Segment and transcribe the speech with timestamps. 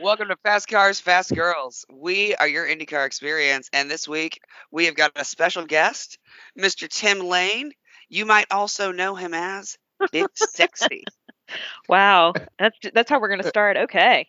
[0.00, 1.84] Welcome to Fast Cars, Fast Girls.
[1.92, 4.40] We are your IndyCar experience, and this week
[4.70, 6.18] we have got a special guest,
[6.56, 6.88] Mr.
[6.88, 7.72] Tim Lane.
[8.08, 9.76] You might also know him as
[10.12, 11.02] Big Sexy.
[11.88, 13.76] Wow, that's that's how we're gonna uh, start.
[13.76, 14.28] Okay,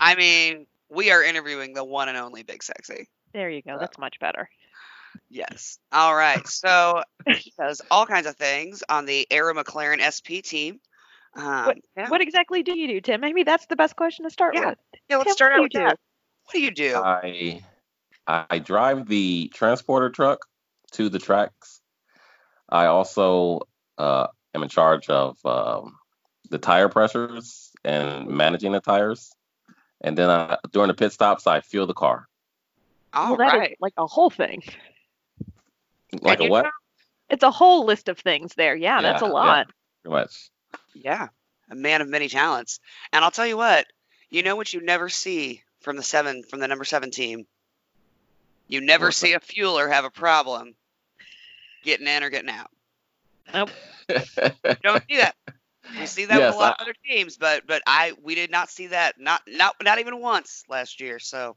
[0.00, 3.08] I mean, we are interviewing the one and only Big Sexy.
[3.32, 3.74] there you go.
[3.74, 4.48] Uh, that's much better.
[5.28, 5.78] Yes.
[5.90, 6.46] All right.
[6.46, 10.78] So he does all kinds of things on the Arrow McLaren SP team.
[11.36, 12.08] Um, yeah.
[12.08, 13.20] What exactly do you do, Tim?
[13.20, 14.70] Maybe that's the best question to start Yeah.
[14.70, 14.78] with.
[15.08, 15.98] yeah, let's Tim, start out with do that.
[16.44, 16.96] What do you do?
[16.96, 17.62] I
[18.26, 20.46] I drive the transporter truck
[20.92, 21.80] to the tracks.
[22.68, 23.60] I also
[23.98, 25.96] uh, am in charge of um,
[26.50, 29.32] the tire pressures and managing the tires.
[30.00, 32.26] And then I, during the pit stops, I fuel the car.
[33.12, 33.76] all well, that is right.
[33.80, 34.62] like a whole thing.
[36.22, 36.64] Like And a what?
[36.64, 36.70] know-
[37.28, 38.74] It's a whole list of things there.
[38.74, 39.34] Yeah, that's a Yeah, yeah.
[39.34, 39.66] lot.
[40.02, 40.50] Pretty much.
[40.94, 41.28] Yeah,
[41.70, 42.80] a man of many talents.
[43.12, 43.86] And I'll tell you what,
[44.30, 47.46] you know what you never see from the seven from the number seven team.
[48.68, 50.74] You never What's see a fueler have a problem
[51.82, 52.70] getting in or getting out.
[53.52, 53.66] You
[54.82, 55.34] don't see that.
[55.98, 58.34] We see that Yes, with a lot I- of other teams, but but I we
[58.34, 61.18] did not see that not not not even once last year.
[61.18, 61.56] So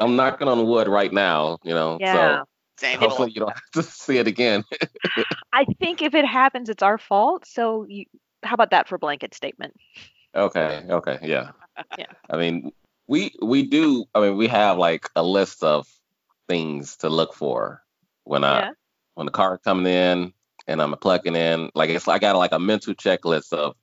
[0.00, 1.98] I'm knocking on wood right now, you know.
[2.00, 2.42] Yeah.
[2.78, 2.94] Same.
[2.94, 4.64] So hopefully you don't have to see it again.
[5.52, 7.46] I think if it happens, it's our fault.
[7.46, 8.04] So you,
[8.42, 9.74] how about that for blanket statement?
[10.34, 10.84] Okay.
[10.88, 11.18] Okay.
[11.22, 11.50] Yeah.
[11.98, 12.06] Yeah.
[12.30, 12.72] I mean,
[13.06, 14.04] we we do.
[14.14, 15.88] I mean, we have like a list of
[16.48, 17.82] things to look for
[18.24, 18.70] when I Yeah.
[19.14, 20.32] when the car coming in
[20.66, 21.70] and I'm plugging in.
[21.74, 23.74] Like it's I got like a mental checklist of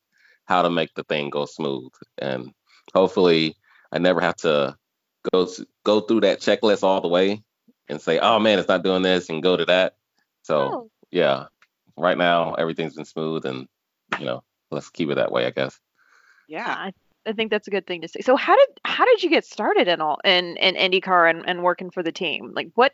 [0.46, 2.54] how to make the thing go smooth, and
[2.94, 3.58] hopefully
[3.92, 4.78] I never have to
[5.34, 5.48] go
[5.84, 7.44] go through that checklist all the way
[7.90, 9.96] and say, oh man, it's not doing this, and go to that.
[10.44, 11.46] So Oh, yeah,
[11.98, 13.68] right now everything's been smooth, and
[14.20, 15.80] you know, let's keep it that way, I guess.
[16.48, 16.68] Yeah.
[16.68, 16.94] I,
[17.26, 18.22] I think that's a good thing to say.
[18.22, 21.64] So how did how did you get started in all in in IndyCar and, and
[21.64, 22.52] working for the team?
[22.56, 22.94] Like what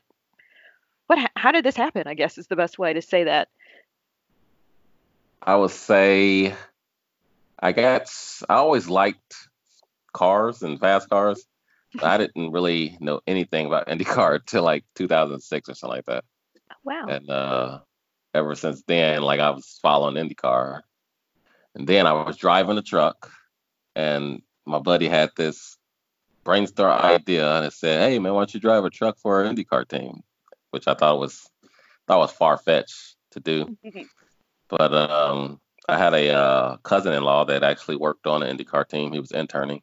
[1.07, 2.07] what how did this happen?
[2.07, 3.49] I guess is the best way to say that.
[5.41, 6.55] I would say
[7.59, 8.09] I got
[8.47, 9.35] I always liked
[10.13, 11.45] cars and fast cars.
[12.01, 16.23] I didn't really know anything about IndyCar until like 2006 or something like that.
[16.83, 17.05] Wow.
[17.07, 17.79] And uh,
[18.33, 20.81] ever since then, like I was following IndyCar.
[21.75, 23.31] And then I was driving a truck,
[23.95, 25.77] and my buddy had this
[26.43, 29.49] brainstorm idea, and it said, "Hey man, why don't you drive a truck for our
[29.49, 30.21] IndyCar team?"
[30.71, 31.49] Which I thought was
[32.07, 33.77] thought was far fetched to do.
[34.67, 39.11] But um, I had a uh, cousin-in-law that actually worked on an IndyCar team.
[39.11, 39.81] He was interning,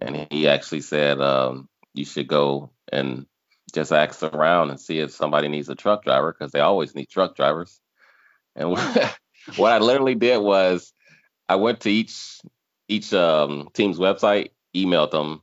[0.00, 3.26] and he actually said um, you should go and
[3.72, 7.08] just ask around and see if somebody needs a truck driver because they always need
[7.08, 7.80] truck drivers.
[8.54, 8.70] And
[9.56, 10.92] what I literally did was
[11.48, 12.40] I went to each
[12.88, 15.42] each um, team's website, emailed them,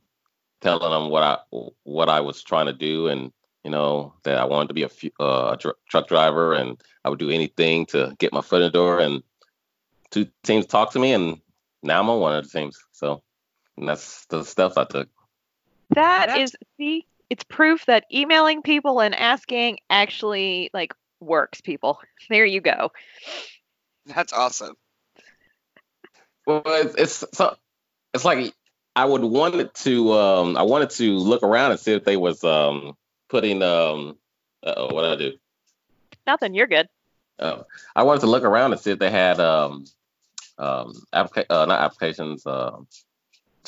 [0.60, 1.38] telling them what I
[1.82, 3.32] what I was trying to do, and
[3.64, 7.10] you know that I wanted to be a, fu- uh, tr- truck driver, and I
[7.10, 8.98] would do anything to get my foot in the door.
[9.00, 9.22] And
[10.10, 11.40] two teams talked to me, and
[11.82, 12.78] now I'm on one of the teams.
[12.92, 13.22] So
[13.76, 15.08] and that's the steps I took.
[15.90, 22.00] That That's- is see, it's proof that emailing people and asking actually like works, people.
[22.30, 22.90] There you go.
[24.06, 24.76] That's awesome.
[26.46, 27.56] Well, it's it's so,
[28.12, 28.54] it's like
[28.96, 32.42] I would wanted to um I wanted to look around and see if they was
[32.44, 32.96] um
[33.28, 34.16] putting um
[34.62, 35.32] uh what I do
[36.26, 36.88] Nothing, you're good.
[37.38, 37.62] uh,
[37.94, 39.84] I wanted to look around and see if they had um
[40.58, 42.76] um applica- uh, not applications uh,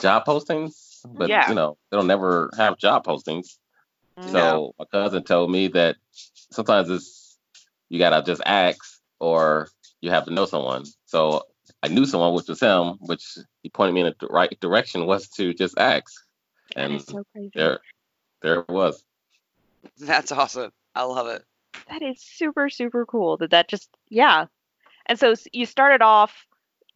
[0.00, 1.48] job postings but Yeah.
[1.48, 3.58] you know they don't never have job postings
[4.18, 4.30] Mm.
[4.32, 5.96] so my cousin told me that
[6.50, 7.36] sometimes it's
[7.90, 8.78] you gotta just ask
[9.20, 9.68] or
[10.00, 11.42] you have to know someone so
[11.82, 15.28] I knew someone which was him which he pointed me in the right direction was
[15.36, 16.10] to just ask
[16.74, 17.50] and is so crazy.
[17.54, 17.80] there
[18.42, 19.04] there it was
[19.98, 20.72] That's awesome.
[20.94, 21.44] I love it.
[21.90, 23.36] That is super super cool.
[23.36, 24.46] That that just yeah.
[25.06, 26.46] And so you started off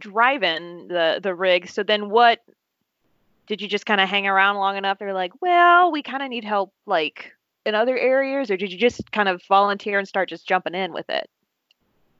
[0.01, 1.69] driving the the rig.
[1.69, 2.41] So then what
[3.51, 5.01] did you just kind of hang around long enough?
[5.01, 7.33] They're like, well, we kind of need help like
[7.67, 10.93] in other areas, or did you just kind of volunteer and start just jumping in
[10.93, 11.29] with it?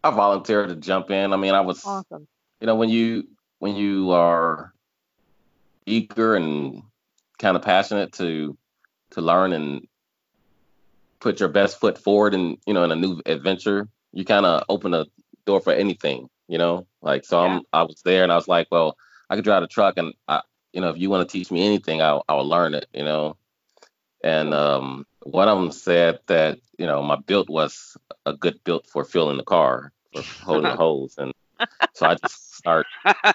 [0.03, 2.27] I volunteered to jump in I mean I was Awesome.
[2.61, 3.29] you know when you
[3.61, 4.73] when you are
[5.87, 6.83] eager and
[7.39, 8.57] kind of passionate to
[9.13, 9.87] to learn and
[11.21, 14.65] put your best foot forward and you know in a new adventure you kind of
[14.69, 15.05] open a
[15.47, 17.57] door for anything you know like so Yeah.
[17.57, 18.97] i'm i was there and i was like well
[19.29, 20.41] i could drive a truck and i
[20.73, 23.37] you know if you want to teach me anything i'll, I'll learn it you know
[24.23, 27.97] and um one of them said that you know my build was
[28.27, 31.33] a good build for filling the car for holding the hose and
[31.95, 32.87] So I just start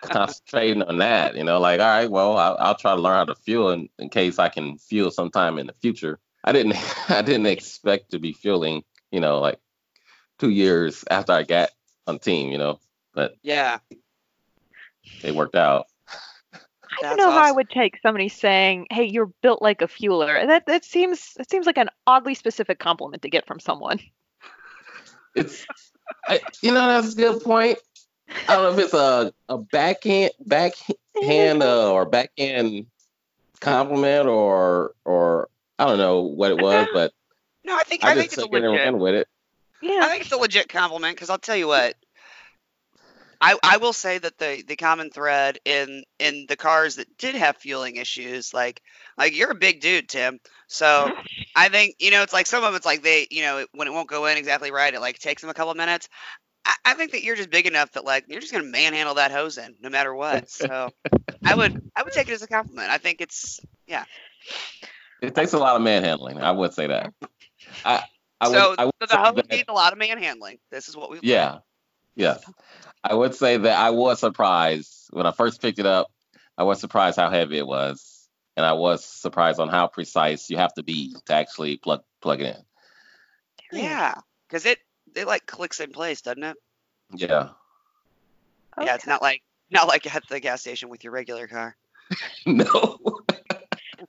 [0.02, 1.36] concentrating on that.
[1.36, 3.90] You know, like all right, well, I'll, I'll try to learn how to fuel in,
[4.00, 6.20] in case I can fuel sometime in the future.
[6.44, 6.76] I didn't
[7.10, 8.84] I didn't expect to be fueling.
[9.12, 9.60] You know, like
[10.40, 11.70] two years after I got
[12.08, 12.52] on team.
[12.52, 12.80] You know,
[13.14, 13.80] but Yeah.
[15.24, 15.88] it worked out.
[17.04, 20.46] I don't know how I would take somebody saying, "Hey, you're built like a fueler."
[20.48, 24.00] That that seems that seems like an oddly specific compliment to get from someone.
[25.36, 25.66] It's
[26.28, 27.78] I, you know that's a good point.
[28.48, 32.86] I don't know if it's a a backhand backhand uh, or backhand
[33.60, 37.12] compliment or or I don't know what it was, but
[37.64, 38.86] No, I think I, I, think it's a took it and legit.
[38.86, 39.28] ran with it.
[39.84, 41.96] I think it's a legit compliment because I'll tell you what.
[43.42, 47.36] I, I will say that the, the common thread in in the cars that did
[47.36, 48.82] have fueling issues, like
[49.18, 50.40] like you're a big dude, Tim.
[50.68, 51.12] So
[51.56, 53.92] I think you know it's like some of it's like they you know when it
[53.92, 56.10] won't go in exactly right, it like takes them a couple of minutes.
[56.66, 59.32] I, I think that you're just big enough that like you're just gonna manhandle that
[59.32, 60.50] hose in no matter what.
[60.50, 60.90] So
[61.46, 62.90] I would I would take it as a compliment.
[62.90, 64.06] I think it's yeah.
[65.22, 66.40] It takes a lot of manhandling.
[66.40, 67.14] I would say that.
[67.84, 68.04] I
[68.42, 70.58] I would, so, I would so the say hose needs a lot of manhandling.
[70.72, 71.60] This is what we Yeah.
[72.16, 72.44] Yes.
[73.08, 76.12] I would say that I was surprised when I first picked it up.
[76.58, 78.28] I was surprised how heavy it was.
[78.58, 82.42] And I was surprised on how precise you have to be to actually plug plug
[82.42, 82.56] it
[83.72, 83.80] in.
[83.80, 84.16] Yeah,
[84.48, 84.80] because it
[85.16, 86.58] it like clicks in place, doesn't it?
[87.14, 87.50] Yeah.
[88.82, 91.76] Yeah, it's not like not like at the gas station with your regular car.
[92.46, 92.98] no.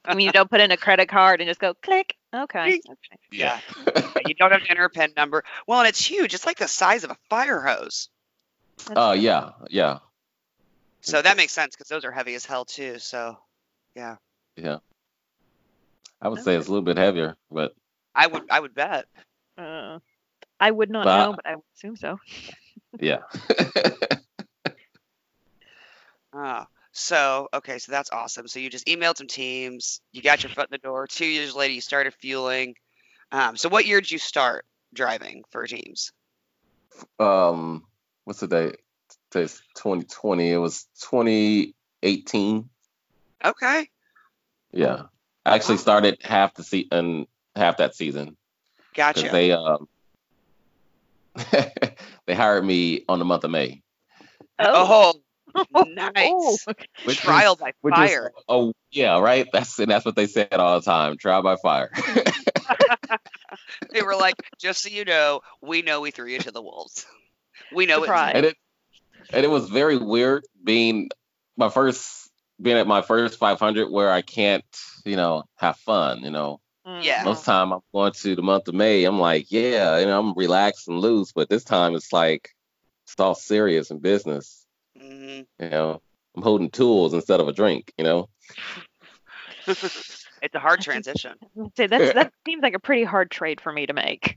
[0.04, 2.14] I mean, you don't put in a credit card and just go click.
[2.32, 2.80] Okay.
[2.80, 2.82] Click.
[2.88, 3.20] okay.
[3.36, 3.60] Yeah.
[4.26, 5.44] you don't have to enter a PIN number.
[5.66, 6.32] Well, and it's huge.
[6.32, 8.08] It's like the size of a fire hose.
[8.78, 9.22] That's Oh good.
[9.22, 9.98] yeah, yeah,
[11.00, 12.98] So that makes sense because those are heavy as hell too.
[12.98, 13.38] So
[13.94, 14.16] yeah.
[14.56, 14.78] Yeah.
[16.20, 17.72] I would say it's a little bit heavier, but
[18.14, 19.06] I would I would bet.
[19.58, 19.98] Uh,
[20.60, 22.18] I would not But- know, but I would assume so.
[23.00, 23.18] yeah.
[26.32, 26.64] Oh.
[26.92, 28.48] So okay, so that's awesome.
[28.48, 30.00] So you just emailed some teams.
[30.12, 31.06] You got your foot in the door.
[31.06, 32.74] Two years later, you started fueling.
[33.32, 34.64] Um, so what year did you start
[34.94, 36.12] driving for teams?
[37.18, 37.84] um,
[38.26, 38.76] what's the date?
[39.30, 40.50] Today's 2020.
[40.52, 42.68] It was 2018.
[43.44, 43.88] Okay.
[44.72, 45.02] Yeah.
[45.46, 48.36] I actually started half the season, half that season,
[48.94, 49.28] Gotcha.
[49.30, 49.88] they um
[52.26, 53.82] they hired me on the month of May.
[54.58, 55.14] Oh,
[55.54, 55.84] Oh.
[55.86, 56.66] nice.
[57.04, 58.32] Which Trial is- by which is- fire.
[58.48, 59.46] oh yeah, right.
[59.52, 61.16] That's and that's what they said all the time.
[61.16, 61.90] Trial by fire.
[63.92, 67.06] They were like, just so you know, we know we threw you to the wolves.
[67.72, 68.30] We know Surprise.
[68.30, 68.36] it.
[68.36, 68.56] and it
[69.32, 71.10] and it was very weird being
[71.56, 72.30] my first
[72.60, 74.64] being at my first 500 where I can't
[75.04, 76.22] you know have fun.
[76.22, 77.22] You know, Yeah.
[77.24, 79.04] most time I'm going to the month of May.
[79.04, 82.50] I'm like, yeah, you know, I'm relaxed and loose, but this time it's like
[83.06, 84.66] it's all serious and business.
[84.98, 86.02] hmm You know,
[86.36, 87.92] I'm holding tools instead of a drink.
[87.98, 88.28] You know.
[89.66, 91.32] it's a hard transition.
[91.76, 94.36] Say that's, that seems like a pretty hard trade for me to make.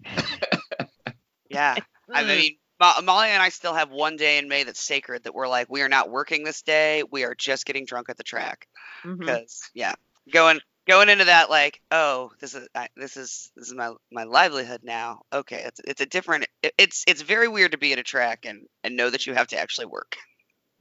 [1.50, 1.76] Yeah.
[2.14, 2.28] I Mm.
[2.28, 5.48] mean, Mo- Molly and I still have one day in May that's sacred that we're
[5.48, 7.04] like, we are not working this day.
[7.10, 8.68] We are just getting drunk at the track.
[9.04, 9.20] Mm-hmm.
[9.20, 9.94] Because, yeah,
[10.32, 14.24] going going into that like, oh, this is I, this is this is my my
[14.24, 15.22] livelihood now.
[15.32, 16.48] Okay, it's it's a different.
[16.64, 19.34] It, it's it's very weird to be at a track and and know that you
[19.34, 20.18] have to actually work,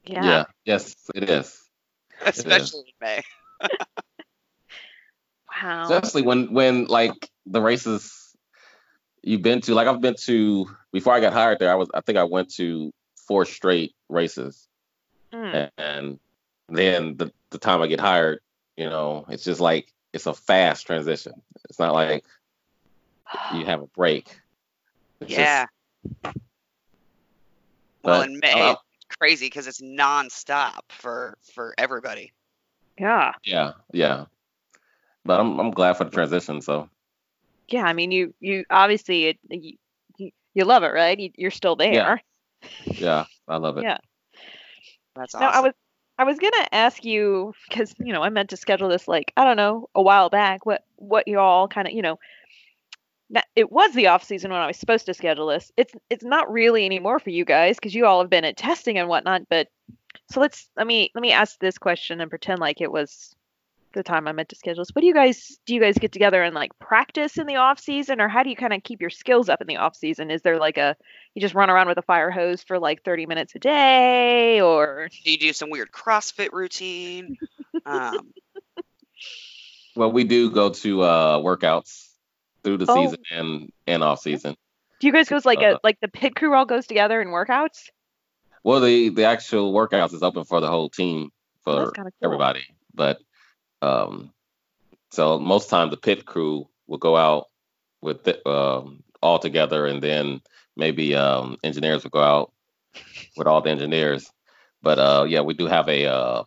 [0.03, 0.23] yeah.
[0.23, 1.57] yeah Yes, it is.
[2.25, 3.21] especially in May.
[5.61, 5.83] Wow.
[5.83, 8.28] Especially when when like the races
[9.23, 9.73] you've been to.
[9.73, 11.71] Like I've been to before I got hired there.
[11.71, 12.93] I was I think I went to
[13.27, 14.67] four straight races.
[15.31, 15.69] Mm.
[15.77, 16.19] and
[16.69, 18.39] then the, the time I get hired,
[18.75, 21.33] you know, it's just like it's a fast transition.
[21.69, 22.23] It's not like
[23.53, 24.27] you have a break.
[25.21, 25.65] It's just- Yeah.
[26.23, 26.33] well,
[28.03, 32.31] but, in May, it's crazy because it's nonstop for for everybody.
[32.99, 33.33] Yeah.
[33.45, 34.25] yeah, yeah.
[35.25, 36.61] But I'm I'm glad for the transition.
[36.61, 36.89] So
[37.71, 37.83] Yeah.
[37.83, 39.77] I mean, you you obviously it, you,
[40.17, 41.19] you you love it, right?
[41.19, 41.93] You, you're still there.
[41.93, 42.15] Yeah.
[42.85, 43.83] yeah, I love it.
[43.83, 43.97] Yeah.
[45.15, 45.57] That's No, awesome.
[45.57, 45.73] I was
[46.17, 49.45] I was gonna ask you because you know I meant to schedule this like I
[49.45, 50.65] don't know a while back.
[50.65, 52.19] What what you all kind of you know.
[53.31, 55.71] Now, it was the off season when I was supposed to schedule this.
[55.77, 58.97] It's it's not really anymore for you guys because you all have been at testing
[58.97, 59.43] and whatnot.
[59.49, 59.67] But
[60.31, 63.35] so let's let me let me ask this question and pretend like it was
[63.93, 64.89] the time I meant to schedule this.
[64.93, 65.73] What do you guys do?
[65.73, 68.55] You guys get together and like practice in the off season, or how do you
[68.55, 70.29] kind of keep your skills up in the off season?
[70.31, 70.95] Is there like a
[71.35, 75.09] you just run around with a fire hose for like thirty minutes a day, or
[75.23, 77.37] Do you do some weird CrossFit routine?
[77.85, 78.31] um,
[79.95, 82.07] Well, we do go to uh workouts
[82.63, 82.93] through the Oh.
[82.93, 84.55] season and and off season.
[84.99, 87.29] Do you guys go like Uh, a like the pit crew all goes together in
[87.29, 87.89] workouts?
[88.63, 91.29] Well, the the actual workouts is open for the whole team
[91.65, 92.25] Oh, for that's kinda cool.
[92.27, 93.19] everybody, but
[93.81, 94.31] um,
[95.11, 97.47] so most times the pit crew will go out
[98.01, 100.41] with the, um all together, and then
[100.77, 102.51] maybe um engineers will go out
[103.35, 104.29] with all the engineers.
[104.81, 106.43] But uh, yeah, we do have a uh,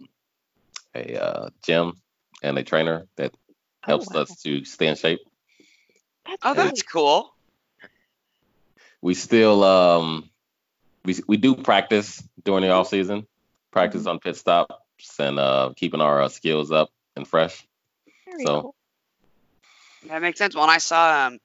[0.94, 1.94] a uh, gym
[2.42, 3.34] and a trainer that
[3.82, 4.22] helps wow.
[4.22, 5.20] us to stay in shape.
[6.26, 7.34] That's Oh, really that's cool.
[9.02, 10.30] we still um
[11.04, 13.26] we we do practice during the off season,
[13.70, 17.66] practice on pit stops and uh keeping our uh, skills up and fresh.
[18.26, 18.74] very so- cool.
[20.08, 20.56] That makes sense.
[20.56, 21.38] When I saw um,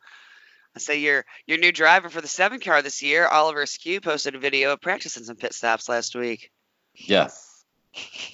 [0.76, 4.34] I say your your new driver for the seven car this year, Oliver Askew, posted
[4.34, 6.52] a video of practicing some pit stops last week,
[6.98, 7.64] Yes.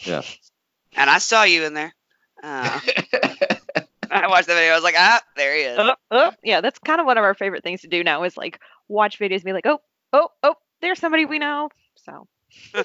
[0.04, 0.38] Yes.
[0.96, 1.94] and I saw you in there.
[2.42, 2.80] Uh,
[4.12, 4.72] I watched the video.
[4.72, 5.80] I was like, ah, there he is.
[5.80, 8.38] Oh, oh, yeah, that's kind of one of our favorite things to do now is
[8.38, 9.80] like watch videos and be like, oh,
[10.12, 11.70] oh, oh, there's somebody we know.
[11.96, 12.28] So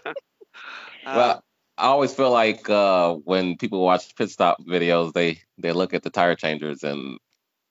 [1.07, 1.45] Uh, well,
[1.79, 6.03] I always feel like uh when people watch pit stop videos, they they look at
[6.03, 7.19] the tire changers and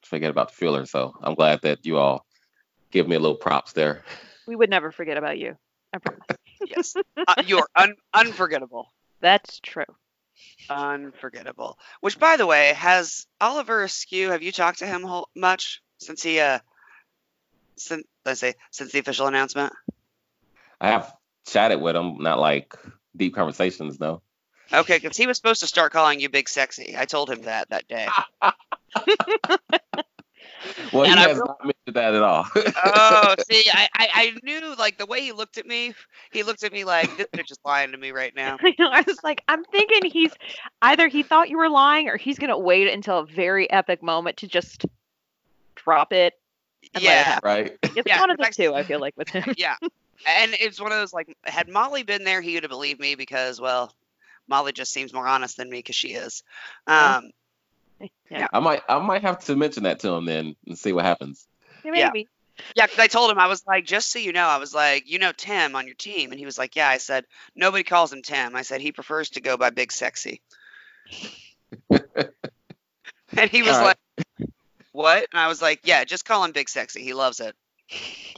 [0.03, 0.87] forget about the fueler.
[0.87, 2.25] So I'm glad that you all
[2.91, 4.03] give me a little props there.
[4.47, 5.55] we would never forget about you.
[5.93, 6.23] I promise.
[6.67, 6.95] yes,
[7.27, 8.87] uh, you're un- unforgettable.
[9.21, 9.85] That's true.
[10.69, 11.77] Unforgettable.
[12.01, 14.29] Which, by the way, has Oliver Askew?
[14.29, 16.59] Have you talked to him whole, much since he uh,
[17.77, 19.73] since let's say since the official announcement?
[20.79, 21.13] I have
[21.47, 22.75] chatted with him, not like
[23.17, 24.21] deep conversations, though.
[24.73, 26.95] Okay, because he was supposed to start calling you Big Sexy.
[26.97, 28.07] I told him that that day.
[30.91, 32.45] Well, he And I has not mentioned that at all.
[32.55, 35.93] oh, see, I, I I knew like the way he looked at me.
[36.31, 38.57] He looked at me like this bitch is lying to me right now.
[38.61, 38.89] I know.
[38.91, 40.31] I was like, I'm thinking he's
[40.81, 44.37] either he thought you were lying or he's gonna wait until a very epic moment
[44.37, 44.85] to just
[45.75, 46.33] drop it.
[46.95, 47.77] And let it Yeah, right?
[47.83, 48.73] It's Yeah, one of the next- two.
[48.73, 49.53] I feel like with him.
[49.57, 49.75] yeah.
[50.25, 53.15] And it's one of those like, had Molly been there, he would have believed me
[53.15, 53.93] because, well,
[54.47, 56.43] Molly just seems more honest than me because she is.
[56.87, 57.17] Yeah.
[57.17, 57.31] Um,
[58.29, 61.05] Yeah, I might I might have to mention that to him then and see what
[61.05, 61.47] happens.
[61.83, 62.11] Yeah.
[62.13, 62.27] maybe.
[62.75, 65.09] yeah, because I told him I was like, just so you know, I was like,
[65.09, 66.89] you know Tim on your team, and he was like, yeah.
[66.89, 68.55] I said nobody calls him Tim.
[68.55, 70.41] I said he prefers to go by Big Sexy.
[71.89, 73.97] and he was All right.
[74.39, 74.49] like,
[74.91, 75.27] what?
[75.31, 77.03] And I was like, yeah, just call him Big Sexy.
[77.03, 77.55] He loves it.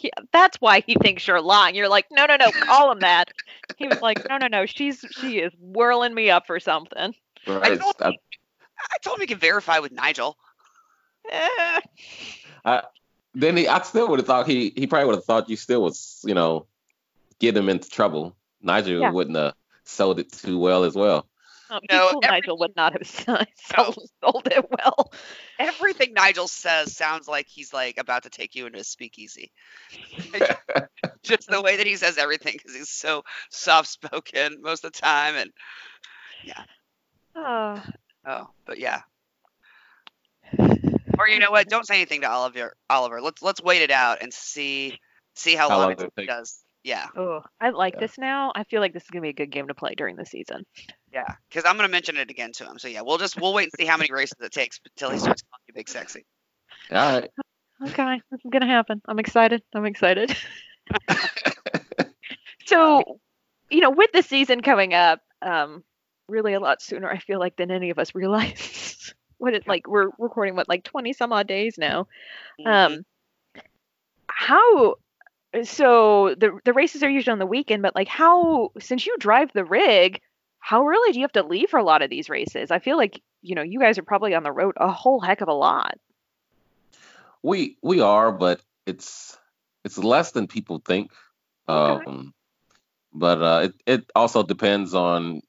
[0.02, 1.76] Yeah, that's why he thinks you're lying.
[1.76, 3.32] You're like, no, no, no, call him that.
[3.78, 7.14] He was like, no, no, no, she's she is whirling me up for something.
[7.48, 7.80] Right.
[7.80, 8.14] told I-
[8.82, 10.38] I told him he could verify with Nigel.
[12.66, 12.82] Eh,
[13.34, 15.82] then he, I still would have thought he, he probably would have thought you still
[15.82, 16.66] was, you know,
[17.40, 18.36] get him into trouble.
[18.62, 19.12] Nigel Yeah.
[19.12, 19.54] wouldn't have
[19.86, 21.26] sold it too well as well.
[21.70, 23.08] Um, No, every- Nigel would not have
[23.56, 25.12] sold, sold it well.
[25.60, 29.52] Everything Nigel says sounds like he's like about to take you into a speakeasy.
[31.24, 35.00] Just the way that he says everything because he's so soft spoken most of the
[35.00, 35.36] time.
[35.36, 35.52] And
[37.36, 37.82] Oh,
[38.26, 39.02] oh, but yeah.
[41.20, 41.68] Or you know what?
[41.68, 42.74] Don't say anything to Oliver.
[42.90, 44.98] Oliver, let's let's wait it out and see
[45.36, 46.64] see how, How long, long it does it does.
[46.84, 48.00] Yeah, oh, I like Yeah.
[48.00, 48.54] this now.
[48.56, 50.66] I feel like this is gonna be a good game to play during the season.
[51.14, 51.36] Yeah.
[51.50, 52.80] Because I'm gonna mention it again to him.
[52.80, 55.20] So yeah, we'll just we'll wait and see how many races it takes until he
[55.20, 56.26] starts calling you big sexy.
[56.92, 57.30] All right.
[57.82, 59.02] Okay, this is gonna happen.
[59.08, 59.64] I'm excited.
[59.74, 60.36] I'm excited.
[62.66, 63.20] so,
[63.70, 65.84] you know, with the season coming up, um,
[66.28, 69.14] really a lot sooner, I feel like than any of us realize.
[69.38, 72.08] what it like we're recording what like 20 some odd days now.
[72.60, 72.68] Mhm.
[72.68, 73.06] Um,
[74.28, 74.96] how?
[75.64, 78.72] So the the races are usually on the weekend, but like how?
[78.80, 80.22] Since you drive the rig,
[80.60, 82.72] how early do you have to leave for a lot of these races?
[82.72, 85.42] I feel like you know you guys are probably on the road a whole heck
[85.42, 85.98] of a lot.
[87.42, 89.38] We we are, but it's
[89.86, 91.12] it's less than people think.
[91.68, 92.06] Okay.
[92.06, 92.34] Um,
[93.14, 95.42] but uh, it it also depends on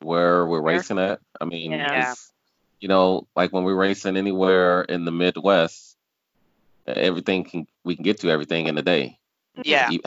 [0.00, 0.76] where we're Where?
[0.76, 1.20] racing at.
[1.40, 1.78] I mean, Yeah.
[1.92, 1.98] Yeah.
[1.98, 2.32] it's-
[2.80, 5.96] you know, like when we're racing anywhere in the Midwest,
[6.86, 9.18] everything can we can get to everything in a day.
[9.64, 9.90] Yeah.
[9.90, 9.98] You,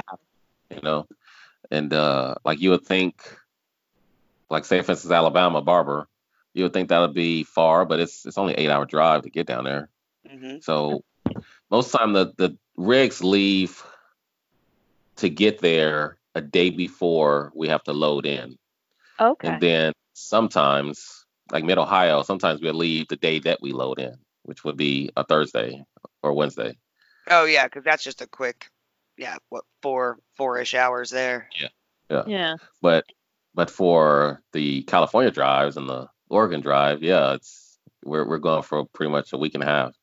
[0.69, 1.05] you know,
[1.69, 3.21] and uh, like you would think,
[4.51, 6.07] like say for instance Alabama Barber,
[6.53, 9.29] you would think that would be far, but it's it's only eight hour drive to
[9.29, 9.89] get down there.
[10.29, 11.03] hmm So
[11.69, 13.83] most time the the rigs leave
[15.17, 18.57] to get there a day before we have to load in,
[19.19, 19.47] Okay.
[19.47, 24.15] and then sometimes like Mid Ohio, sometimes we'll leave the day that we load in,
[24.43, 25.83] which would be a Thursday
[26.23, 26.77] or Wednesday.
[27.29, 28.69] Oh yeah, because that's just a quick,
[29.17, 31.49] yeah, what four four ish hours there.
[31.59, 31.67] Yeah.
[32.09, 32.23] Yeah.
[32.27, 32.55] yeah.
[32.81, 33.05] But
[33.53, 38.85] but for the California drives and the Oregon drive, yeah, it's we're we're going for
[38.85, 39.93] pretty much a week and a half.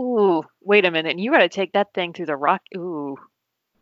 [0.00, 1.18] Ooh, wait a minute.
[1.18, 2.62] You got to take that thing through the rock.
[2.76, 3.16] Ooh.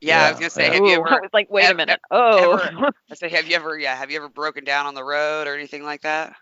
[0.00, 0.74] Yeah, I was gonna say, yeah.
[0.74, 1.20] have you Ooh, I ever?
[1.22, 2.00] was like, wait a minute.
[2.10, 3.78] Oh, I say, have you ever?
[3.78, 6.34] Yeah, have you ever broken down on the road or anything like that?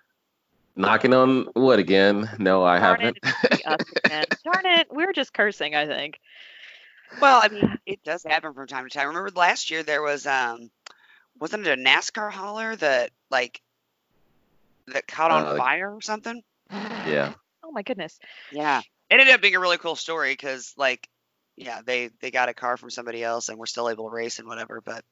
[0.76, 2.28] Knocking on wood again.
[2.38, 3.16] No, I Darn haven't.
[3.16, 4.24] it, it's gonna be us again.
[4.44, 6.18] Darn it, We're just cursing, I think.
[7.20, 9.06] Well, I mean, it does happen from time to time.
[9.06, 10.70] Remember last year there was um,
[11.38, 13.60] wasn't it a NASCAR hauler that like
[14.88, 16.42] that caught on Uh, fire or something?
[16.70, 17.32] yeah.
[17.62, 18.18] Oh my goodness.
[18.52, 21.08] Yeah, it ended up being a really cool story because like,
[21.56, 24.38] yeah, they they got a car from somebody else and were still able to race
[24.38, 24.80] and whatever.
[24.84, 25.04] But,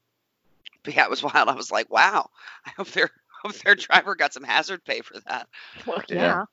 [0.82, 1.48] but yeah, it was wild.
[1.48, 2.28] I was like, wow,
[2.66, 3.10] I hope their
[3.42, 5.48] hope their driver got some hazard pay for that.
[5.86, 6.44] Well, Yeah.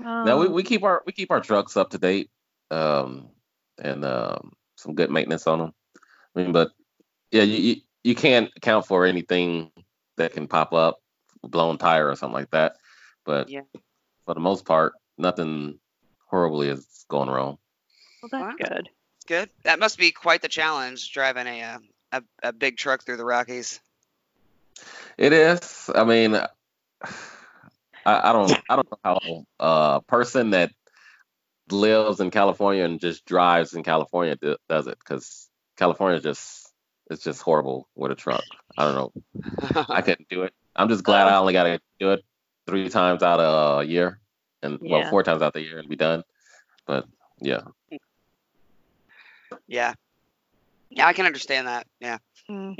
[0.00, 0.24] yeah.
[0.24, 2.30] No, we, Um, we keep our we keep our trucks up to date,
[2.70, 3.28] um,
[3.78, 5.74] and um, some good maintenance on them.
[6.34, 6.70] I mean, but
[7.30, 9.70] yeah, you, you you can't account for anything
[10.16, 10.98] that can pop up,
[11.42, 12.76] blown tire or something like that.
[13.24, 13.62] But Yeah.
[14.26, 15.78] for the most part, nothing
[16.28, 17.58] horribly is going wrong.
[18.22, 18.68] well, that's Wow.
[18.68, 18.88] good.
[19.26, 19.50] Good.
[19.64, 21.78] That must be quite the challenge driving a uh,
[22.12, 23.80] a, a big truck through the Rockies.
[25.16, 25.90] It is.
[25.94, 26.48] I mean, I,
[28.04, 30.72] I don't I don't know how a person that
[31.70, 34.36] lives in California and just drives in California
[34.68, 36.59] does it because California is just
[37.10, 38.44] it's just horrible with a truck.
[38.78, 39.84] I don't know.
[39.88, 40.54] I couldn't do it.
[40.76, 42.24] I'm just glad I only got to do it
[42.66, 44.20] three times out of a year,
[44.62, 46.22] and well, four times out of the year and be done.
[46.86, 47.06] But
[47.40, 47.62] yeah,
[49.66, 49.94] yeah.
[50.90, 51.86] Yeah, I can understand that.
[52.00, 52.18] Yeah.
[52.48, 52.72] hmm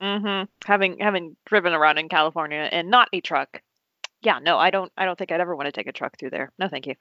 [0.00, 3.60] hmm Having having driven around in California and not a truck.
[4.20, 4.92] Yeah, no, I don't.
[4.96, 6.52] I don't think I'd ever want to take a truck through there.
[6.58, 6.94] No, thank you.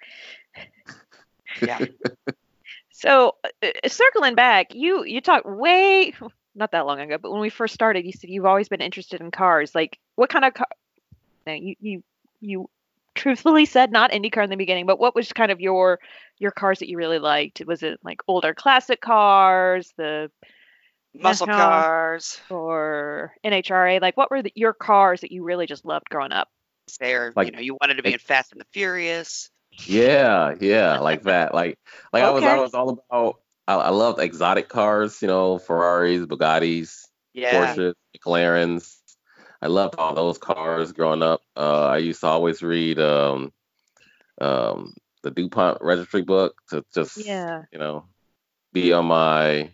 [1.61, 1.79] Yeah.
[2.93, 6.13] So, uh, uh, circling back, you you talked way
[6.55, 9.21] not that long ago, but when we first started, you said you've always been interested
[9.21, 9.73] in cars.
[9.73, 10.67] Like, what kind of car?
[11.47, 12.03] No, you you
[12.39, 12.69] you
[13.15, 15.99] truthfully said not IndyCar in the beginning, but what was kind of your
[16.39, 17.61] your cars that you really liked?
[17.65, 20.31] Was it like older classic cars, the
[21.13, 22.39] Muscle cars.
[22.49, 24.01] or NHRA?
[24.01, 26.47] Like, what were the, your cars that you really just loved growing up?
[26.99, 29.49] There, Like- you know, you wanted to be in Fast and the Furious.
[29.85, 31.53] yeah, yeah, like that.
[31.53, 31.79] Like
[32.11, 33.39] like I was I was all about.
[33.71, 35.21] I, I loved exotic cars.
[35.21, 37.05] You know, Ferraris, Bugattis.
[37.33, 37.73] Yeah.
[37.73, 38.97] Porsches, McLarens.
[39.61, 41.41] I loved all those cars growing up.
[41.55, 43.53] Uh, I used to always read um,
[44.41, 47.63] um, the DuPont registry book to just, Yeah.
[47.71, 48.05] you know,
[48.73, 49.69] be on my,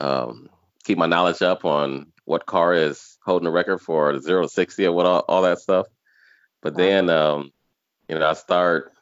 [0.00, 0.48] um,
[0.84, 4.48] keep my knowledge up on what car is holding the record for the zero to
[4.48, 5.86] 60 or what all, all that stuff.
[6.62, 7.50] But then, um,
[8.08, 8.92] you know, I start,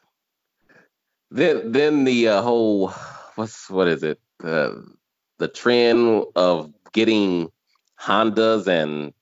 [1.29, 2.93] then, then the uh, whole,
[3.39, 4.19] what's, what is it?
[4.39, 4.85] The,
[5.37, 7.49] the trend of getting
[7.99, 9.13] Hondas and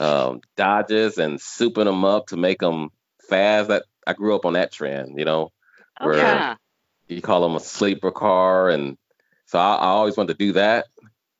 [0.00, 2.90] um, Dodges and souping them up to make them
[3.28, 3.68] fast.
[3.68, 5.52] That I grew up on that trend, you know,
[6.00, 6.54] Where- Okay.
[7.08, 8.96] You call them a sleeper car, and
[9.44, 10.86] so I, I always wanted to do that,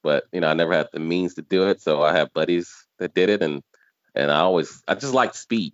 [0.02, 1.80] but you know, I never had the means to do it.
[1.80, 3.62] So I have buddies that did it, and
[4.14, 5.72] and I always I just like speed.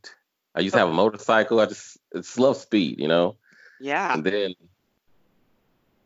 [0.55, 1.59] I used to have a motorcycle.
[1.59, 3.37] I just I just love speed, you know.
[3.81, 4.15] Yeah.
[4.15, 4.55] And then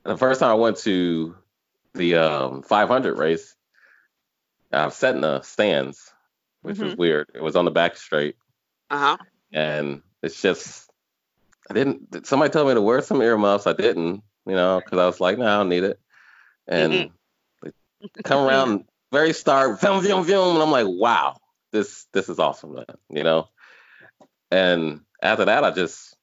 [0.05, 1.37] the first time I went to
[1.95, 3.55] the um, 500 race,
[4.73, 6.12] I was sat in the stands,
[6.62, 7.31] which was weird.
[7.35, 8.37] It was on the back straight,
[8.90, 9.17] Uh huh.
[9.53, 10.90] and it's just
[11.71, 12.27] I didn't.
[12.27, 13.67] Somebody told me to wear some earmuffs.
[13.67, 16.01] I didn't, you know, because I was like, no, I don't need it.
[16.67, 17.11] And
[18.25, 21.37] come around very start, vroom, vroom, vroom, and I'm like, wow,
[21.73, 23.49] this this is awesome, man, you know.
[24.51, 26.17] And after that, I just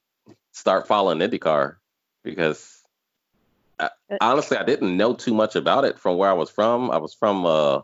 [0.54, 1.78] start following IndyCar
[2.24, 2.81] because
[3.82, 6.92] I, Uh, honestly, I didn't know too much about it from where I was from.
[6.92, 7.82] I was from uh,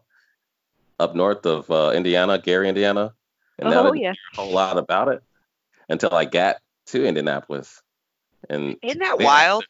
[1.00, 3.14] up north of uh, Indiana, Gary, Indiana,
[3.60, 4.12] and I Oh didn't yeah.
[4.12, 5.22] know a whole lot about it
[5.90, 6.58] until I got
[6.88, 7.82] to Indianapolis.
[8.50, 9.26] And Isn't that Yeah.
[9.26, 9.66] wild?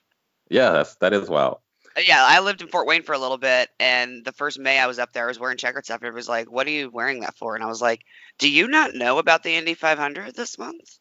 [0.50, 1.60] yeah, that's that is wild.
[1.98, 4.80] Uh, Yeah, I lived in Fort Wayne for a little bit, and the first May
[4.80, 6.02] I was up there, I was wearing checkered stuff.
[6.02, 8.02] And it was like, "What are you wearing that for?" And I was like,
[8.40, 11.00] "Do you not know about the Indy 500 this month?"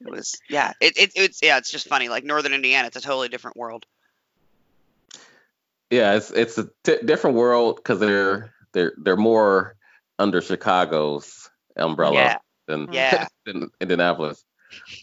[0.00, 2.08] It was, yeah, it, it it's yeah, it's just funny.
[2.08, 3.86] Like Northern Indiana, it's a totally different world.
[5.94, 9.76] Yeah, it's it's a t- different world because they're they're they're more
[10.18, 14.44] under Chicago's umbrella Yeah, than yeah, than Indianapolis.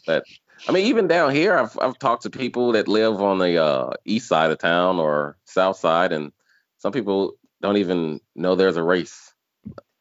[0.05, 0.25] But
[0.67, 3.91] I mean, even down here, I've I've talked to people that live on the uh,
[4.03, 6.33] east side of town or south side, and
[6.79, 9.33] some people don't even know there's a race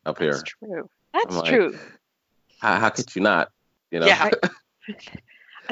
[0.05, 0.33] up here.
[0.33, 0.91] That's true.
[1.13, 1.79] That's like, true.
[2.59, 3.53] How, how could you not?
[3.93, 4.07] You know?
[4.07, 4.31] yeah.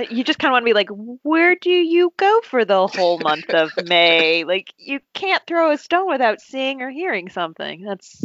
[0.08, 0.88] You just kind of want to be like,
[1.22, 4.44] where do you go for the whole month of May?
[4.44, 7.82] Like, you can't throw a stone without seeing or hearing something.
[7.82, 8.22] That's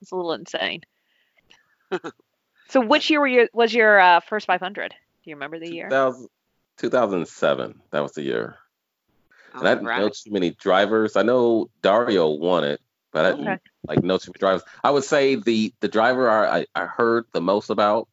[0.00, 0.82] it's a little insane.
[2.70, 4.90] so, which year were you, was your uh, first 500?
[4.90, 5.88] Do you remember the year?
[6.78, 7.80] 2007.
[7.90, 8.56] That was the year.
[9.54, 10.00] Oh, And I didn't right.
[10.00, 11.16] know too many drivers.
[11.16, 12.80] I know Dario won it,
[13.12, 13.58] but I, Okay.
[13.86, 14.62] like no too many drivers.
[14.82, 18.08] I would say the the driver I I heard the most about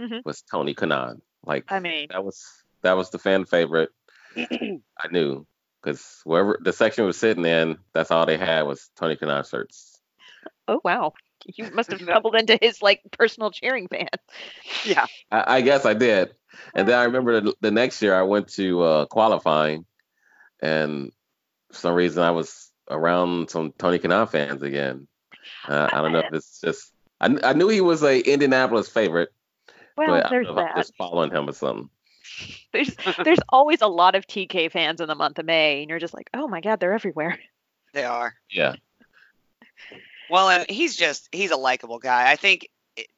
[0.00, 0.24] Mhm.
[0.24, 1.20] was Tony Kanaan.
[1.46, 2.44] Like I mean, that was
[2.82, 3.90] that was the fan favorite.
[4.36, 5.46] I knew
[5.82, 10.00] because wherever the section was sitting in, that's all they had was Tony Kanaan shirts.
[10.68, 11.12] oh wow,
[11.46, 14.10] you must have stumbled into his like personal cheering band.
[14.84, 15.06] Yeah.
[15.30, 16.34] I, I guess I did.
[16.74, 19.84] And then I remember the, the next year I went to uh, qualifying,
[20.60, 21.12] and
[21.68, 25.06] for some reason I was around some Tony Kanaan fans again.
[25.68, 29.32] Uh, I don't know if it's just I, I knew he was a Indianapolis favorite,
[29.96, 30.82] Well, but I there's don't know if I'm that.
[30.82, 31.90] just following him or something.
[32.72, 36.00] There's there's always a lot of TK fans in the month of May, and you're
[36.00, 37.38] just like, oh my god, they're everywhere.
[37.94, 38.34] They are.
[38.50, 38.74] Yeah,
[40.28, 42.30] Well, and he's just he's a likable guy.
[42.30, 42.68] I think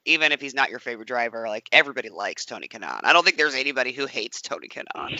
[0.04, 3.00] even if he's not your favorite driver, like everybody likes Tony Kanaan.
[3.02, 5.18] I don't think there's anybody who hates Tony Kanaan.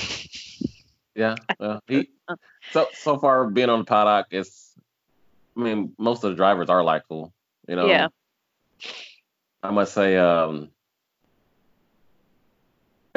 [1.17, 1.35] yeah.
[1.59, 2.09] Well, he
[2.71, 4.75] so so far being on the paddock, it's
[5.57, 7.33] I mean most of the drivers are likable.
[7.67, 7.87] You know.
[7.87, 8.09] Yeah.
[9.63, 10.71] I must say, um,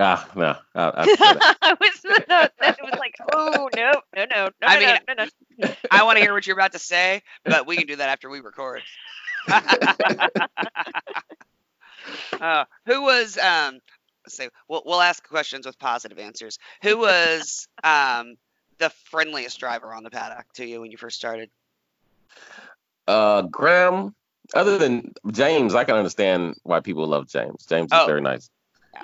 [0.02, 1.54] ah, no, I, I.
[1.62, 5.14] I was no, it was like, oh no, no, no, no, I no, mean, no,
[5.18, 5.26] no,
[5.60, 5.76] no.
[5.92, 8.30] I want to hear what you're about to say, but we can do that after
[8.30, 8.82] we record.
[12.42, 13.80] uh, who was um?
[14.26, 14.50] Let's see.
[14.68, 16.60] We'll we'll ask questions with positive answers.
[16.84, 18.36] Who was um
[18.78, 21.50] the friendliest driver on the paddock to you when you first started?
[23.08, 24.16] Uh, Graham.
[24.54, 27.66] Other than James, I can understand why people love James.
[27.68, 28.06] James is Oh.
[28.06, 28.50] very nice.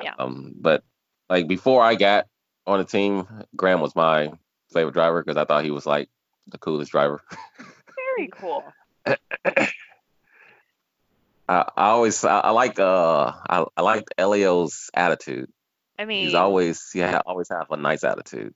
[0.03, 0.13] Yeah.
[0.17, 0.83] Um, but
[1.29, 2.27] like before I got
[2.65, 4.31] on the team, Graham was my
[4.71, 6.09] favorite driver because I thought he was like
[6.47, 7.21] the coolest driver.
[8.15, 8.63] Very cool.
[11.49, 15.51] I, I always I, I like uh I, I like Elio's attitude.
[15.99, 18.53] I mean, He's always yeah always have a nice attitude.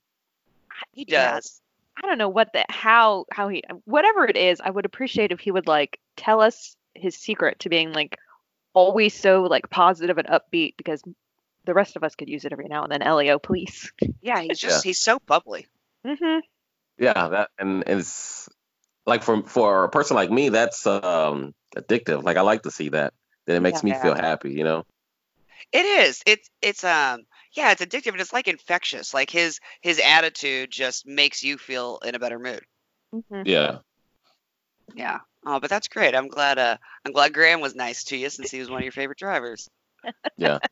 [0.91, 1.61] He does.
[2.01, 4.61] I don't know what the how how he whatever it is.
[4.61, 8.17] I would appreciate if he would like tell us his secret to being like
[8.73, 11.03] always so like positive and upbeat because
[11.65, 13.01] the rest of us could use it every now and then.
[13.01, 13.91] Elio, please.
[14.21, 15.67] Yeah, he's just he's so bubbly.
[16.05, 16.39] Mm-hmm.
[16.97, 18.49] Yeah, that and it's
[19.05, 22.23] like for for a person like me, that's um addictive.
[22.23, 23.13] Like I like to see that.
[23.47, 24.01] That it makes me Yeah.
[24.01, 24.83] feel happy, you know?
[25.71, 26.21] It is.
[26.25, 27.21] It's it's um
[27.53, 29.13] yeah, it's addictive and it's like infectious.
[29.13, 32.61] Like his his attitude just makes you feel in a better mood.
[33.13, 33.41] Mm-hmm.
[33.45, 33.79] Yeah.
[34.93, 35.19] Yeah.
[35.45, 36.15] Oh, but that's great.
[36.15, 38.83] I'm glad uh I'm glad Graham was nice to you since he was one of
[38.83, 39.69] your favorite drivers.
[40.37, 40.59] Yeah.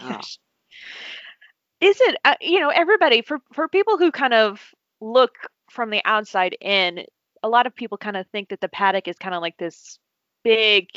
[0.00, 0.20] Oh.
[1.80, 4.60] Is it uh, you know everybody for for people who kind of
[5.00, 5.36] look
[5.70, 7.04] from the outside in,
[7.42, 9.98] a lot of people kind of think that the paddock is kind of like this
[10.44, 10.88] big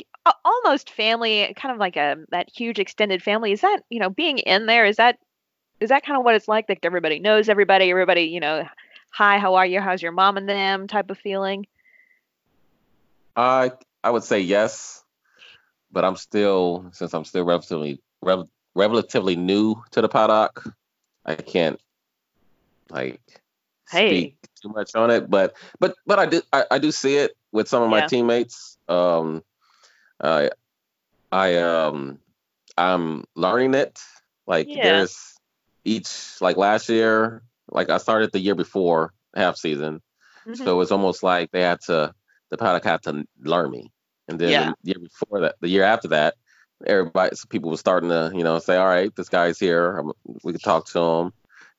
[0.44, 3.52] almost family kind of like a that huge extended family.
[3.52, 5.18] Is that you know being in there is that
[5.80, 6.68] is that kind of what it's like?
[6.68, 8.66] Like everybody knows everybody everybody you know
[9.10, 9.80] hi how are you?
[9.80, 10.86] How's your mom and them?
[10.86, 11.66] type of feeling?
[13.36, 15.01] I I would say yes,
[15.92, 20.64] but I'm still since I'm still relatively rel- relatively new to the paddock,
[21.24, 21.80] I can't
[22.90, 23.20] like
[23.90, 24.08] Hey.
[24.08, 25.28] speak too much on it.
[25.28, 28.78] But but but I do I, I do see it with some of my teammates.
[28.88, 29.42] Um,
[30.20, 30.50] I
[31.30, 32.18] I um
[32.76, 34.00] I'm learning it.
[34.46, 34.82] Like Yeah.
[34.82, 35.38] there's
[35.84, 40.00] each like last year, like I started the year before half season.
[40.46, 40.56] Mhm.
[40.56, 42.12] So it's almost like they had to,
[42.50, 43.92] the paddock had to learn me.
[44.32, 44.72] And then Yeah.
[44.82, 46.36] the year before that, the year after that,
[46.86, 49.98] everybody, so people were starting to, you know, say, all right, this guy's here.
[50.00, 51.32] um, We could talk to him.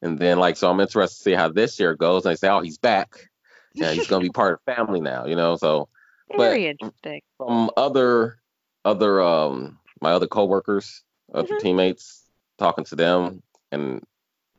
[0.04, 2.26] And then, like, so I'm interested to see how this year goes.
[2.26, 3.30] And they say, oh, he's back.
[3.74, 5.56] Yeah, he's going to be part of family now, you know?
[5.56, 5.90] So
[6.38, 8.38] very interesting from other,
[8.86, 11.60] other, um, my other coworkers, other Mhm.
[11.60, 12.24] teammates,
[12.60, 14.04] talking to them and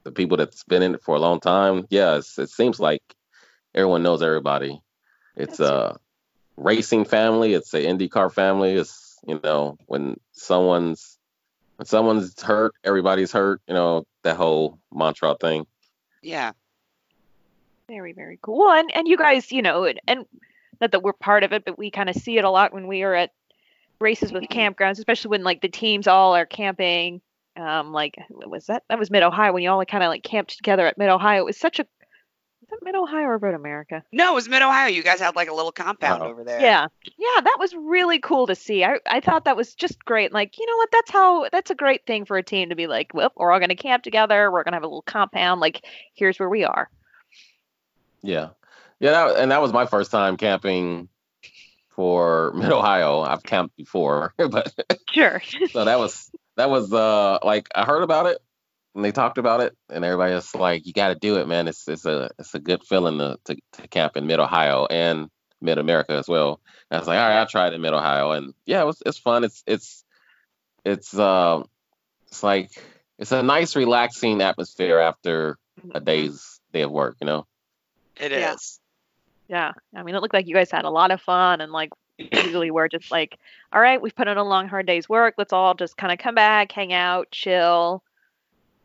[0.03, 3.03] the people that's been in it for a long time, yeah, it's, it seems like
[3.75, 4.81] everyone knows everybody.
[5.37, 5.99] It's That's a
[6.57, 7.55] racing family.
[7.55, 8.75] It's an IndyCar family.
[8.75, 11.19] It's you know when someone's
[11.77, 13.61] when someone's hurt, everybody's hurt.
[13.67, 15.67] You know that whole mantra thing.
[16.23, 16.53] Yeah.
[17.87, 18.59] Very, very cool.
[18.59, 20.25] Well, and, and you guys, you know, and, and
[20.81, 22.87] not that we're part of it, but we kind of see it a lot when
[22.87, 23.31] we are at
[24.01, 27.21] races with campgrounds, especially when like the teams all are camping.
[27.57, 30.57] Um, like was that that was Mid Ohio when you all kind of like camped
[30.57, 31.43] together at Mid Ohio.
[31.43, 31.87] It was such a
[32.71, 34.03] was that Mid Ohio or Road America?
[34.13, 34.89] No, it was Mid Ohio.
[34.89, 36.29] You guys had like a little compound Wow.
[36.31, 36.61] over there.
[36.61, 36.87] Yeah.
[37.19, 38.85] Yeah, that was really cool to see.
[38.85, 40.33] I, I thought that was just great.
[40.33, 40.89] Like, you know what?
[40.93, 43.61] That's how that's a great thing for a team to be like, well, we're all
[43.61, 46.89] gonna camp together, we're gonna have a little compound, like here's where we are.
[48.23, 48.51] Yeah,
[49.01, 51.09] yeah, that, and that was my first time camping
[51.91, 53.21] for Mid Ohio.
[53.21, 54.73] I've camped before, but
[55.13, 55.43] Sure.
[55.71, 58.39] so that was that was uh like I heard about it
[58.95, 61.69] and they talked about it, and everybody was like, "You got to do it, man.
[61.69, 65.29] It's it's a it's a good feeling to to, to camp in Mid Ohio and
[65.61, 68.33] Mid America as well." And I was like, "All right, I tried in Mid Ohio,
[68.33, 69.45] and yeah, it was it's fun.
[69.45, 70.05] It's it's
[70.85, 71.67] it's um
[72.29, 72.71] it's like
[73.19, 75.59] it's a nice relaxing atmosphere after
[75.93, 77.47] a day's day of work, you know."
[78.17, 78.55] It Yeah.
[78.55, 78.81] is.
[79.49, 79.73] Yeah.
[79.95, 82.71] I mean, it looked like you guys had a lot of fun and like usually
[82.71, 83.39] we're just like,
[83.73, 85.35] all right, we've put in a long, hard day's work.
[85.37, 88.03] Let's all just kind of come back, hang out, chill,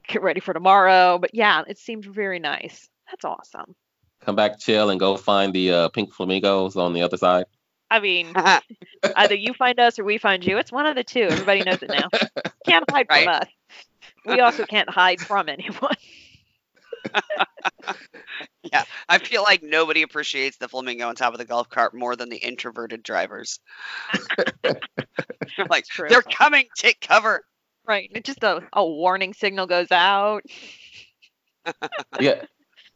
[0.09, 1.17] get ready for tomorrow.
[1.19, 2.89] But yeah, it seemed very nice.
[3.09, 3.75] That's awesome.
[4.21, 7.45] Come back, chill, and go find the uh, pink flamingos on the other side.
[7.89, 8.33] I mean,
[9.15, 10.57] either you find us or we find you.
[10.57, 11.21] It's one of the two.
[11.23, 12.09] Everybody knows it now.
[12.65, 13.23] Can't hide Right.
[13.23, 13.47] from us.
[14.25, 15.95] We also can't hide from anyone.
[18.61, 22.15] Yeah, I feel like nobody appreciates the flamingo on top of the golf cart more
[22.15, 23.59] than the introverted drivers.
[24.61, 27.43] They're like, they're coming, take cover.
[27.89, 28.11] Right.
[28.13, 30.43] It just a, a warning signal goes out.
[32.19, 32.43] yeah.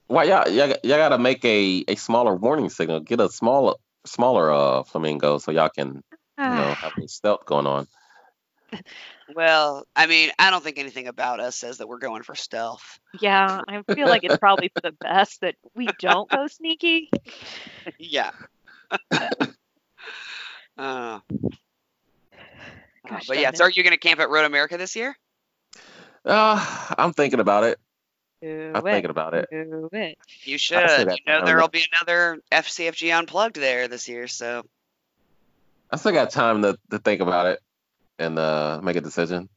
[0.08, 3.00] Well, y'all, y'all, y'all gotta make a, a smaller warning signal.
[3.00, 3.74] Get a smaller
[4.06, 6.04] smaller uh flamingo so y'all can
[6.38, 7.88] you know have a stealth going on.
[9.36, 13.00] Well, I mean, I don't think anything about us says that we're going for stealth.
[13.20, 17.10] yeah, I feel like it's probably for the best that we don't go sneaky.
[17.98, 18.30] yeah.
[20.78, 21.20] uh,
[23.08, 23.58] Gosh but yeah, it.
[23.58, 25.18] so are you going to camp at Road America this year?
[26.26, 27.80] Uh, I'm thinking about it.
[28.42, 28.92] Do I'm it.
[28.92, 29.48] thinking about it.
[29.52, 30.18] Do it.
[30.44, 30.78] You should.
[31.00, 34.64] You know, there will be another FCFG Unplugged there this year, so
[35.92, 37.60] I still got time to, to think about it
[38.20, 39.50] and uh make a decision.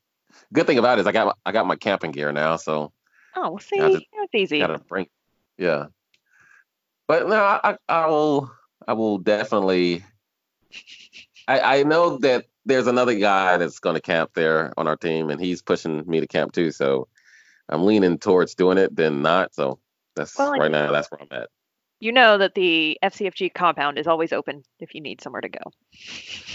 [0.52, 2.92] Good thing about it is I got my, I got my camping gear now, so
[3.34, 4.58] Oh, well, see, Yeah, just- that's easy.
[4.58, 5.08] gotta bring.
[5.58, 5.86] Yeah,
[7.06, 8.50] but no, I, I I will
[8.86, 10.04] I will definitely.
[11.48, 15.30] I I know that there's another guy that's going to camp there on our team,
[15.30, 16.70] and he's pushing me to camp too.
[16.72, 17.08] So
[17.68, 19.54] I'm leaning towards doing it than not.
[19.54, 19.78] So
[20.14, 20.92] that's Well, right now.
[20.92, 21.48] That's where I'm at.
[21.98, 25.60] You know that the FCFG compound is always open if you need somewhere to go.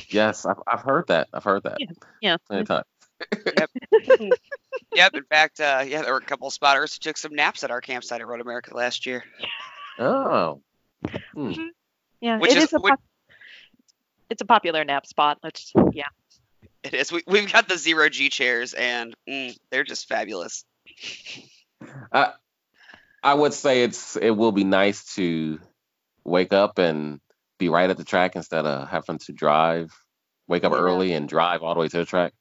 [0.10, 1.30] Yes, I've I've heard that.
[1.34, 1.78] I've heard that.
[1.80, 1.88] Yeah,
[2.22, 2.38] yeah.
[2.48, 2.84] Plenty of
[4.96, 5.14] yep.
[5.14, 7.72] In fact, uh, yeah, there were a couple of spotters who took some naps at
[7.72, 9.24] our campsite at Road America last year.
[10.00, 10.62] Oh.
[11.34, 11.54] Hmm.
[12.20, 13.02] Yeah, Which it is- is a which- pop-
[14.32, 15.40] it's a popular nap spot.
[15.44, 16.06] Let's yeah.
[16.84, 17.12] It is.
[17.12, 20.66] We, we've got the zero G chairs, and mm, they're just fabulous.
[22.12, 22.32] I
[23.22, 25.60] I would say it's it will be nice to
[26.24, 27.20] wake up and
[27.60, 29.92] be right at the track instead of having to drive.
[30.48, 30.80] Wake up Yeah.
[30.80, 32.34] early and drive all the way to the track.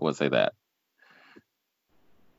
[0.00, 0.54] I would say that.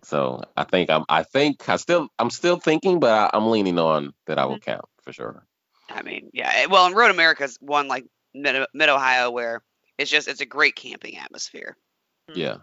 [0.03, 3.79] So I think I'm I think I still I'm still thinking, but I, I'm leaning
[3.79, 5.43] on that I will count for sure.
[5.89, 6.65] I mean, yeah.
[6.67, 8.05] Well, and Road America's one like
[8.41, 9.61] mid Mid Ohio where
[9.97, 11.75] it's just it's a great camping atmosphere.
[12.33, 12.57] Yeah.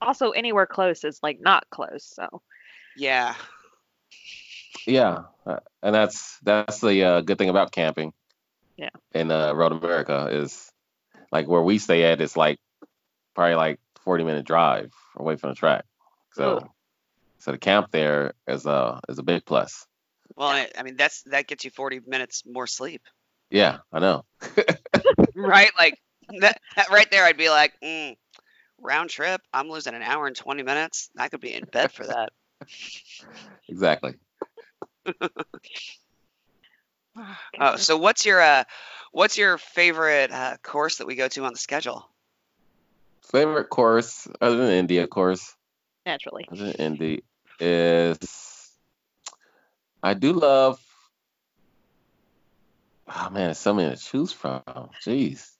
[0.00, 2.04] Also, anywhere close is like not close.
[2.04, 2.42] So
[2.96, 3.34] Yeah.
[4.86, 8.12] Yeah, uh, and that's that's the uh, good thing about camping.
[8.76, 8.90] Yeah.
[9.12, 10.70] In uh, Road America is
[11.32, 12.20] like where we stay at.
[12.20, 12.58] It's like
[13.34, 15.84] probably like forty minute drive away from the track.
[16.34, 16.70] So Ooh.
[17.38, 19.86] so the camp there is a is a big plus.
[20.36, 23.02] Well, and it, I mean that's that gets you 40 minutes more sleep,
[23.50, 24.24] Yeah, I know.
[25.34, 25.70] right?
[25.78, 25.98] Like
[26.40, 28.16] that, that right there, I'd be like, mm,
[28.80, 29.40] round trip.
[29.52, 31.10] I'm losing an hour and 20 minutes.
[31.18, 32.32] I could be in bed for that.
[33.68, 34.14] Exactly.
[37.58, 38.64] Oh, so what's your uh,
[39.10, 42.06] what's your favorite uh, course that we go to on the schedule?
[43.32, 45.56] Favorite course other than Indy, of course.
[46.04, 46.46] naturally.
[46.52, 47.24] Other than Indy
[47.58, 48.70] is
[50.02, 50.78] I do love.
[53.08, 54.62] Oh man, there's so many to choose from.
[55.04, 55.50] Jeez.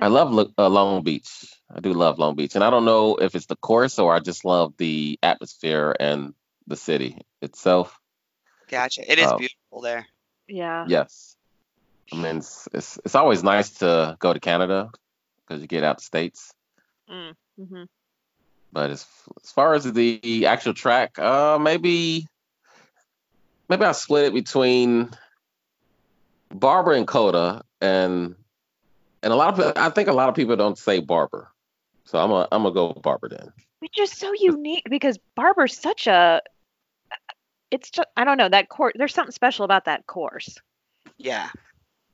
[0.00, 1.52] I love uh, Long Beach.
[1.72, 4.20] I do love Long Beach, and I don't know if it's the course or I
[4.20, 6.34] just love the atmosphere and
[6.66, 7.98] the city itself.
[8.68, 9.10] Gotcha.
[9.10, 9.38] It is Oh.
[9.38, 10.06] beautiful there.
[10.48, 10.86] Yeah.
[10.88, 11.36] Yes,
[12.12, 14.90] I mean it's it's, it's always nice to go to Canada
[15.46, 16.52] because you get out the states.
[17.10, 17.82] Mm, hmm
[18.72, 19.06] But as
[19.42, 22.26] as far as the actual track, uh, maybe
[23.68, 25.10] maybe I split it between
[26.54, 28.34] Barber and COTA, and
[29.22, 31.50] and a lot of people- I think a lot of people don't say Barber,
[32.04, 33.52] so I'm a I'm gonna go with Barber then.
[33.80, 36.40] Which is so unique because Barber's such a.
[37.70, 38.92] It's just I don't know that course.
[38.96, 40.58] There's something special about that course.
[41.18, 41.48] Yeah.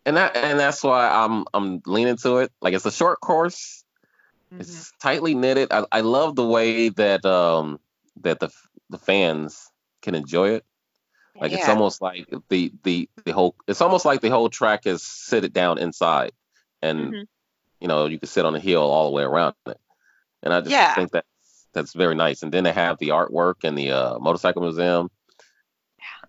[0.07, 2.53] And that and that's why I'm I'm leaning to it.
[2.61, 3.85] Like it's a short course,
[4.51, 4.63] Mm-hmm.
[4.63, 5.71] it's tightly knitted.
[5.71, 7.79] I, I love the way that um
[8.23, 8.49] that the
[8.89, 9.71] the fans
[10.01, 10.65] can enjoy it.
[11.41, 15.03] Like it's almost like the the the whole it's almost like the whole track is
[15.03, 16.33] sit it down inside,
[16.83, 17.27] and Mhm.
[17.81, 19.79] you know you can sit on the hill all the way around it.
[20.43, 20.95] And I just Yeah.
[20.95, 21.25] think that
[21.75, 22.43] that's very nice.
[22.43, 25.11] And then they have the artwork and the uh, motorcycle museum.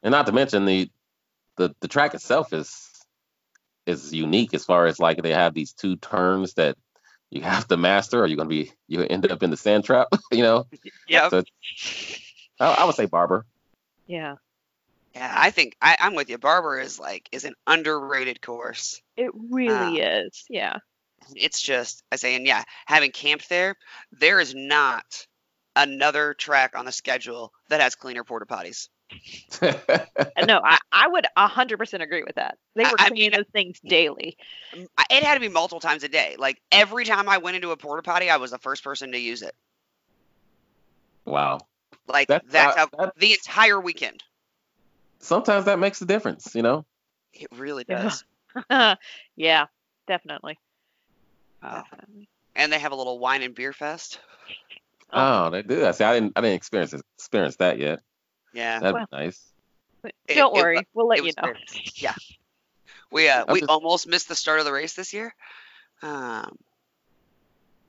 [0.04, 0.90] And not to mention the
[1.58, 2.90] the the track itself is
[3.86, 6.78] is unique as far as like they have these two turns that
[7.32, 10.08] you have to master or you're gonna be you end up in the sand trap,
[10.32, 10.68] you know.
[11.08, 11.44] yeah So
[12.60, 13.46] I, I would say Barber.
[14.08, 14.36] Yeah.
[15.16, 16.38] Yeah, I think I, I'm with you.
[16.38, 19.02] Barber is like is an underrated course.
[19.18, 20.46] It really is.
[20.50, 20.78] Yeah.
[21.36, 23.76] It's just I say, and yeah, having camped there,
[24.12, 25.26] there is not
[25.76, 28.90] another track on the schedule that has cleaner porta potties.
[29.62, 29.98] Uh,
[30.46, 32.58] No, I, I would 100% agree with that.
[32.76, 34.38] They I- were I mean- those things daily.
[34.74, 36.36] It had to be multiple times a day.
[36.38, 39.20] Like every time I went into a porta potty, I was the first person to
[39.20, 39.56] use it.
[41.26, 41.60] wow.
[42.08, 44.24] Like That- that's uh, how that- the entire weekend.
[45.20, 46.86] Sometimes that makes a difference, you know.
[47.34, 48.24] It really does.
[49.36, 49.66] yeah,
[50.08, 50.58] definitely.
[51.62, 52.30] Uh, definitely.
[52.56, 54.20] and they have a little wine and beer fest.
[55.12, 55.48] Oh.
[55.48, 55.86] Oh, they do.
[55.86, 56.04] I see.
[56.04, 56.34] I didn't.
[56.36, 58.00] I didn't experience experience that yet.
[58.54, 58.80] Yeah.
[58.80, 59.44] That'd Well, be nice.
[60.04, 61.44] It- Don't it worry, wa- we'll let you know.
[61.44, 61.60] very-
[61.96, 62.14] yeah.
[63.12, 65.34] We uh I'm we just- almost missed the start of the race this year.
[66.04, 66.56] Um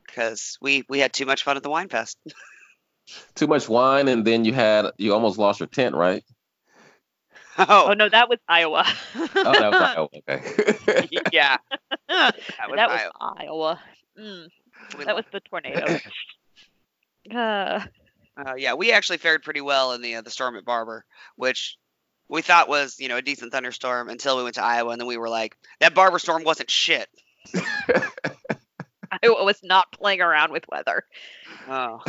[0.06, 2.18] because we we had too much fun at the wine fest.
[3.34, 6.24] Too much wine, and then you had you almost lost your tent, right?
[7.68, 8.84] Oh oh, no, that was Iowa.
[9.16, 11.08] Oh, that was oh, okay.
[11.32, 11.58] yeah.
[12.08, 12.34] that
[12.68, 13.12] was was Iowa.
[13.20, 13.80] Iowa.
[14.18, 14.48] Mm,
[15.04, 15.98] that was the tornado.
[17.34, 17.84] uh,
[18.36, 21.04] Uh, yeah, we actually fared pretty well in the uh, the storm at Barber,
[21.36, 21.76] which
[22.28, 25.08] we thought was you know a decent thunderstorm until we went to Iowa, and then
[25.08, 27.08] we were like, that Barber storm wasn't shit.
[29.22, 31.04] Iowa was not playing around with weather.
[31.68, 32.00] Oh,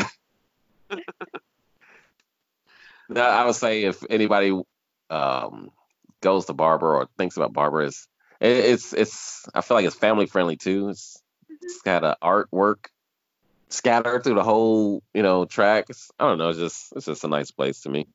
[3.12, 4.58] No, I would say if anybody
[5.12, 5.72] um,
[6.22, 8.08] goes to Barber or thinks about Barber is
[8.40, 10.90] it, it's it's I feel like it's family friendly too.
[10.90, 11.22] It's
[11.62, 12.88] it's got a artwork
[13.70, 15.86] scattered through the whole you know track.
[15.90, 16.50] It's, I don't know.
[16.50, 18.08] It's just it's just a nice place to me.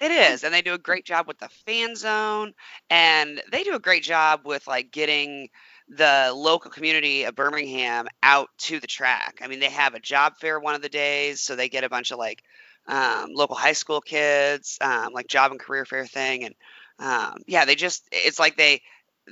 [0.00, 2.52] it is, and they do a great job with the fan zone,
[2.90, 5.48] and they do a great job with like getting
[5.88, 9.40] the local community of Birmingham out to the track.
[9.42, 11.90] I mean, they have a job fair one of the days, so they get a
[11.90, 12.42] bunch of like
[12.86, 16.54] um, local high school kids, um, like job and career fair thing, and
[16.98, 18.82] um, yeah, they just it's like they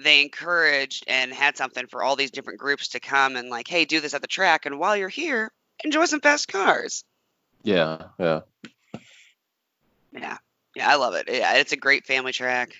[0.02, 3.84] they encouraged and had something for all these different groups to come and like, hey,
[3.84, 5.52] do this at the track, and while you're here,
[5.84, 7.04] enjoy some fast cars.
[7.62, 8.40] Yeah, yeah.
[10.12, 10.36] Yeah,
[10.74, 11.26] yeah, I love it.
[11.30, 12.74] Yeah, it's a great family track.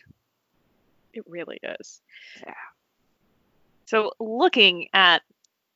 [1.15, 2.01] It really is.
[2.43, 2.55] Yeah.
[3.87, 5.23] So looking at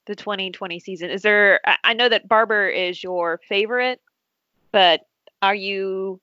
[0.06, 1.61] the 2020 season, is there?
[1.66, 4.00] I- I know that Barber is your favorite,
[4.72, 5.02] but
[5.42, 6.20] are you?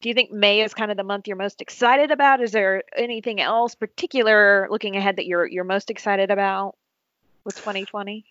[0.00, 2.42] Do you think May is kind of the month you're most excited about?
[2.42, 6.76] Is there anything else particular looking ahead that you're you're most excited about
[7.44, 8.24] with 2020?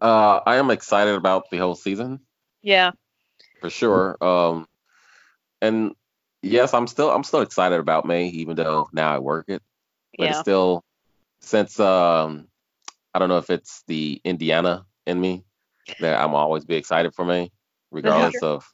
[0.00, 2.20] Uh, I am excited about the whole season
[2.62, 2.92] Yeah.
[3.60, 4.16] for sure.
[4.24, 4.66] Um,
[5.60, 5.94] and
[6.42, 9.62] yes, I'm still I'm still excited about May, even though now I work it.
[10.18, 10.82] But it's still
[11.40, 12.48] since um,
[13.14, 15.44] I don't know if it's the Indiana in me
[16.00, 17.50] that I'm always be excited for May,
[17.90, 18.64] regardless of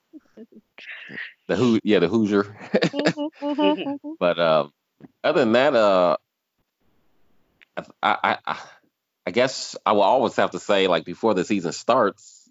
[1.48, 2.56] the who yeah the Hoosier.
[4.20, 4.72] but um,
[5.22, 6.16] other than that, uh,
[7.76, 8.58] I, I I
[9.26, 12.48] I guess I will always have to say like before the season starts,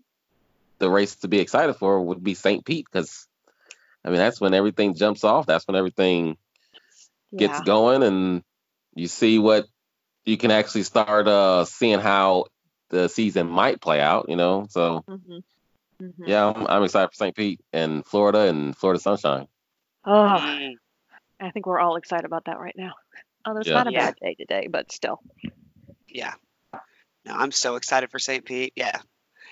[0.79, 2.65] the race to be excited for would be St.
[2.65, 3.27] Pete because
[4.03, 5.45] I mean that's when everything jumps off.
[5.45, 6.37] That's when everything
[7.37, 7.63] gets yeah.
[7.65, 8.43] going and
[8.93, 9.65] you see what
[10.25, 12.45] you can actually start uh seeing how
[12.89, 14.67] the season might play out, you know.
[14.69, 15.43] So Mhm.
[16.01, 16.13] Mhm.
[16.27, 17.35] yeah, I'm, I'm excited for St.
[17.35, 19.47] Pete and Florida and Florida Sunshine.
[20.05, 20.69] Oh,
[21.39, 22.93] I think we're all excited about that right now.
[23.45, 23.73] Oh, it's Yeah.
[23.75, 24.05] not a Yeah.
[24.05, 25.19] bad day today, but still.
[26.07, 26.33] yeah.
[27.25, 28.45] No, I'm so excited for St.
[28.45, 28.73] Pete.
[28.75, 28.99] Yeah.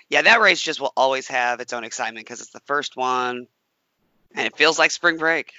[0.09, 3.47] Yeah, that race just will always have its own excitement because it's the first one
[4.35, 5.51] and it feels like spring break.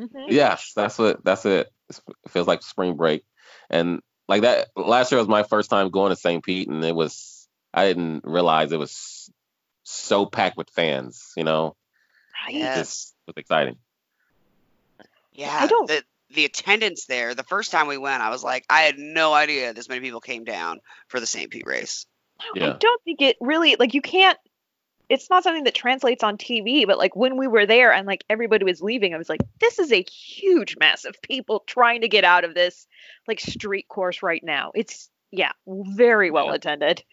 [0.00, 0.26] Mhm.
[0.28, 1.70] Yes, that's what that's it.
[1.88, 3.24] It feels like spring break,
[3.70, 4.68] and like that.
[4.74, 6.42] Last year was my first time going to St.
[6.42, 8.92] Pete, and it was I didn't realize it was
[9.84, 11.32] so packed with fans.
[11.36, 11.76] You know,
[12.46, 12.56] Right.
[12.56, 12.78] Yes.
[12.78, 13.76] just was exciting.
[15.32, 15.56] Yeah.
[15.60, 18.82] I don't- The, the attendance there, the first time we went, I was like, I
[18.82, 21.50] had no idea this many people came down for the St.
[21.50, 22.06] Pete race.
[22.40, 24.36] I don't think it really like you can't
[25.08, 28.24] it's not something that translates on TV, but like when we were there and like
[28.28, 32.08] everybody was leaving, I was like, this is a huge mass of people trying to
[32.08, 32.86] get out of this
[33.28, 34.72] like street course right now.
[34.74, 36.54] It's yeah, very well Yeah.
[36.54, 37.04] attended.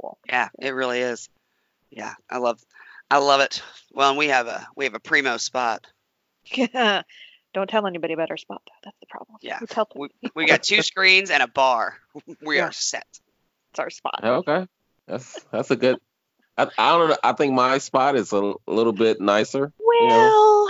[0.00, 0.18] Cool.
[0.28, 1.28] Yeah, it really is.
[1.90, 2.60] Yeah, I love
[3.10, 3.62] I love it.
[3.92, 5.86] Well, and we have a we have a primo spot.
[6.46, 7.02] Yeah.
[7.52, 8.72] don't tell anybody about our spot though.
[8.84, 9.38] That's the problem.
[9.42, 9.58] Yeah.
[9.60, 11.96] We tell We, we got two screens and a bar.
[12.42, 12.66] We Yeah.
[12.68, 13.06] are set.
[13.70, 14.20] it's our spot.
[14.22, 14.66] Oh, okay,
[15.06, 15.98] That's that's a good.
[16.56, 17.16] I, I don't know.
[17.24, 19.72] I think my spot is a little bit nicer.
[19.78, 20.68] Well,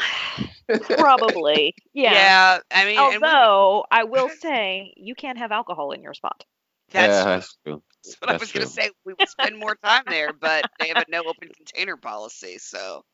[0.89, 1.75] probably.
[1.93, 2.13] Yeah.
[2.13, 6.15] Yeah, I mean, and we- Although I will say you can't have alcohol in your
[6.15, 6.45] spot.
[6.93, 7.83] Yeah, that's true.
[8.03, 8.27] that's true.
[8.27, 8.91] what I was going to say.
[9.05, 12.59] We would spend more time there, but they have a no open container policy.
[12.59, 13.05] So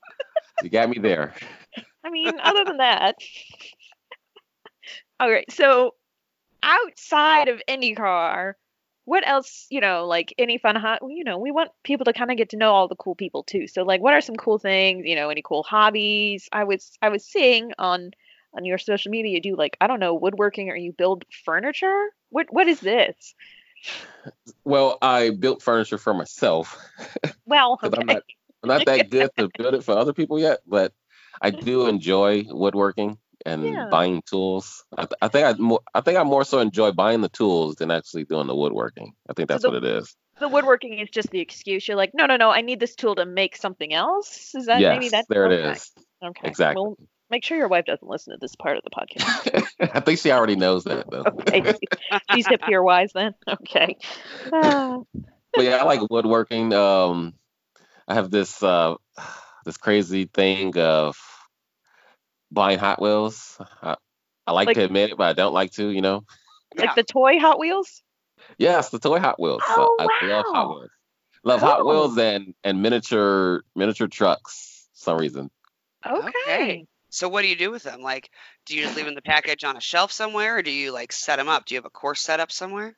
[0.63, 1.35] You got me there.
[2.05, 3.17] I mean, other than that.
[5.21, 5.51] All right.
[5.51, 5.95] So
[6.63, 8.55] outside of IndyCar,
[9.05, 12.31] what else, you know, like any fun hot, you know, we want people to kind
[12.31, 13.69] of get to know all the cool people too.
[13.69, 16.49] So like what are some cool things, you know, any cool hobbies?
[16.53, 18.11] I was I was seeing on
[18.53, 22.09] on your social media you do like I don't know, woodworking or you build furniture?
[22.31, 23.35] What what is this?
[24.65, 26.77] Well, I built furniture for myself.
[27.49, 27.97] Well, okay.
[27.97, 28.23] I'm not
[28.65, 30.93] I'm not that good to build it for other people yet, but
[31.41, 33.89] I do enjoy woodworking and Yeah.
[33.89, 34.85] buying tools.
[34.97, 37.77] I, th- I think I more I think I more so enjoy buying the tools
[37.77, 39.13] than actually doing the woodworking.
[39.31, 40.17] I think that's the- what it is.
[40.41, 41.87] the woodworking is just the excuse.
[41.87, 44.53] You're like, no, no, no, I need this tool to make something else.
[44.57, 45.71] Is that maybe yes, that's there it okay.
[45.79, 45.93] is.
[46.25, 46.49] Okay.
[46.49, 46.83] Exactly.
[46.83, 46.97] Well,
[47.31, 49.67] make sure your wife doesn't listen to this part of the podcast.
[49.95, 51.25] I think she already knows that though.
[51.27, 51.75] Okay.
[52.35, 53.35] She's hip here wise then.
[53.49, 53.97] Okay.
[54.53, 54.99] Ah,
[55.53, 56.73] but yeah, I like woodworking.
[56.73, 57.35] Um,
[58.07, 58.95] I have this uh,
[59.65, 61.17] this crazy thing of
[62.51, 63.59] buying Hot Wheels.
[63.83, 63.97] I,
[64.47, 65.89] I like, Like- to admit it, but I don't like to.
[65.89, 66.25] You know.
[66.77, 68.03] like the toy Hot Wheels?
[68.59, 69.63] Yes, the toy Hot Wheels.
[69.67, 70.53] Oh, I love wow.
[70.53, 70.91] Hot Wheels.
[71.45, 74.89] Love Hot Wheels and and miniature miniature trucks.
[74.95, 75.51] For some reason.
[76.07, 76.29] Okay.
[76.47, 76.87] Okay.
[77.17, 78.03] So what do you do with them?
[78.03, 78.29] Like,
[78.67, 80.93] do you just leave them in the package on a shelf somewhere, or do you
[80.93, 81.65] like set them up?
[81.65, 82.95] Do you have a course set up somewhere?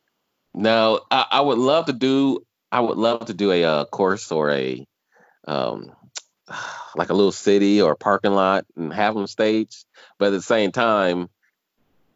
[0.53, 2.45] No, I, I would love to do.
[2.73, 4.85] I would love to do a uh, course or a,
[5.47, 5.93] um,
[6.97, 9.85] like a little city or parking lot and have them staged.
[10.19, 11.29] But at the same time,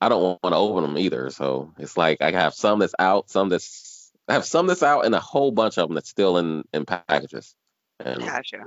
[0.01, 1.31] I don't want to open them either.
[1.31, 5.07] So it's like I have some that's out, some that's I have some that's out,
[5.07, 7.55] and a whole bunch of them that's still in in packages.
[8.01, 8.65] And Gotcha.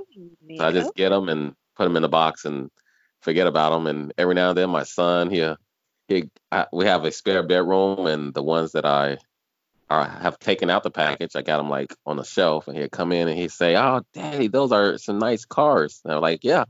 [0.56, 2.72] so I just get them and put them in the box and
[3.26, 3.88] forget about them.
[3.88, 5.58] And every now and then, my son, here,
[6.08, 9.18] he, I, we have a spare bedroom, and the ones that I
[9.90, 12.92] are, have taken out the package, I got them like on the shelf, and he'd
[12.92, 16.44] come in and he'd say, "Oh, Daddy, those are some nice cars." And I'm like,
[16.44, 16.66] "Yeah,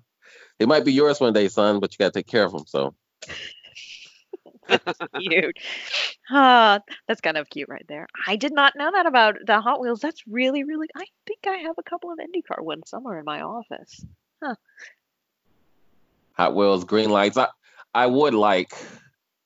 [0.57, 2.65] it might be yours one day, son, but you got to take care of them."
[2.65, 2.95] So
[5.19, 5.57] cute.
[6.31, 8.07] Ah, that's kind of cute right there.
[8.25, 9.99] I did not know that about the Hot Wheels.
[9.99, 10.87] That's really, really.
[10.95, 14.05] I think I have a couple of IndyCar ones somewhere in my office.
[16.37, 17.37] Hot Wheels, green lights.
[17.37, 17.47] I
[17.93, 18.71] I would like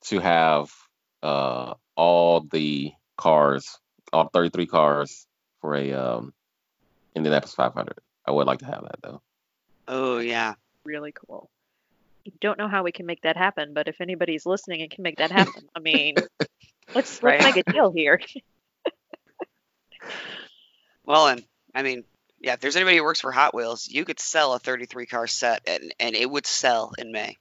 [0.06, 0.70] to have
[1.22, 3.78] uh all the cars,
[4.14, 5.28] all 33 cars
[5.62, 6.34] for a um
[7.16, 8.00] Indianapolis 500.
[8.26, 9.22] I would like to have that though.
[9.88, 10.56] Oh yeah.
[10.86, 11.50] Really cool.
[12.42, 15.18] Don't know how we can make that happen, but if anybody's listening and can make
[15.18, 16.16] that happen, I mean,
[16.96, 18.20] let's let's make a deal here.
[21.10, 22.04] Well, and I mean,
[22.42, 22.54] yeah.
[22.54, 25.62] If there's anybody who works for Hot Wheels, you could sell a 33 car set,
[25.68, 27.38] and and it would sell in May.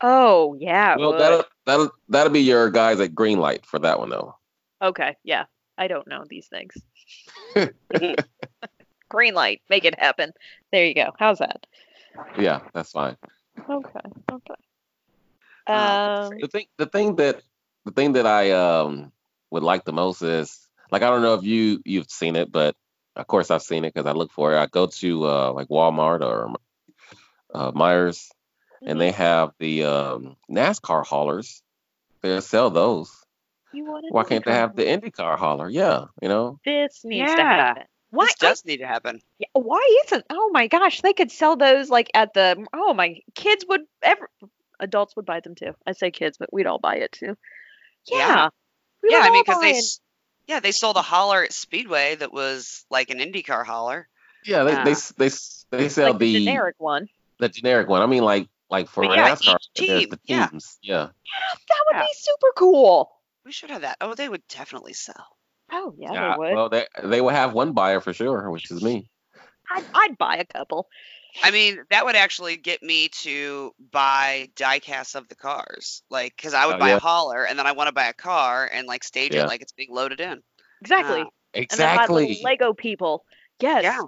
[0.00, 0.96] Oh yeah.
[0.96, 1.20] Well, would.
[1.20, 4.36] that'll that'll that'll be your guys at green light for that one though.
[4.80, 5.44] Okay, yeah.
[5.76, 6.74] I don't know these things.
[9.08, 10.32] Green light, make it happen.
[10.70, 11.12] There you go.
[11.18, 11.66] How's that?
[12.38, 13.16] Yeah, that's fine.
[13.68, 14.54] Okay, okay.
[15.66, 17.42] Uh, Um, The thing the thing that
[17.84, 19.12] the thing that I um
[19.50, 22.76] would like the most is like I don't know if you you've seen it, but
[23.18, 24.58] of course I've seen it because I look for it.
[24.58, 26.54] I go to uh like Walmart or
[27.54, 28.28] uh, Meijers
[28.82, 31.62] and they have the um, NASCAR haulers.
[32.22, 33.12] They sell those.
[33.72, 35.00] you want Why can't they have the one?
[35.00, 35.68] IndyCar hauler?
[35.68, 36.58] Yeah, you know.
[36.64, 37.84] This needs to happen.
[38.10, 38.26] Why?
[38.26, 39.20] This does need to happen.
[39.52, 40.24] Why isn't?
[40.30, 42.66] Oh my gosh, they could sell those like at the.
[42.72, 44.28] Oh my, kids would ever.
[44.80, 45.74] Adults would buy them too.
[45.86, 47.36] I say kids, but we'd all buy it too.
[48.06, 48.18] Yeah.
[48.18, 48.48] Yeah.
[49.02, 49.78] we Yeah, I mean, because they, buy it.
[49.78, 50.00] s-
[50.48, 54.08] yeah, they sold a hauler at Speedway that was like an IndyCar hauler.
[54.44, 55.12] Yeah, they they Ah.
[55.18, 55.30] they,
[55.70, 57.08] they sell like the the generic one.
[57.38, 58.02] the generic one.
[58.02, 60.48] I mean, like like for yeah, NASCAR, each team, the yeah.
[60.48, 60.78] teams.
[60.82, 61.08] Yeah.
[61.68, 62.02] That would Yeah.
[62.02, 63.12] be super cool.
[63.44, 63.98] We should have that.
[64.00, 65.26] Oh, they would definitely sell.
[65.70, 66.54] Oh yeah, Yeah, they would.
[66.54, 69.10] Well, they they will have one buyer for sure, which is me.
[69.70, 70.88] I'd, I'd buy a couple.
[71.42, 76.54] I mean, that would actually get me to buy diecasts of the cars, like because
[76.54, 76.96] I would Oh, buy yeah.
[76.96, 79.44] a hauler and then I want to buy a car and like stage Yeah.
[79.44, 80.42] it like it's being loaded in.
[80.80, 81.20] Exactly.
[81.20, 81.24] Uh,
[81.54, 82.40] And then buy little Exactly.
[82.42, 83.24] Lego people.
[83.60, 83.84] Yes.
[83.84, 84.00] Yeah.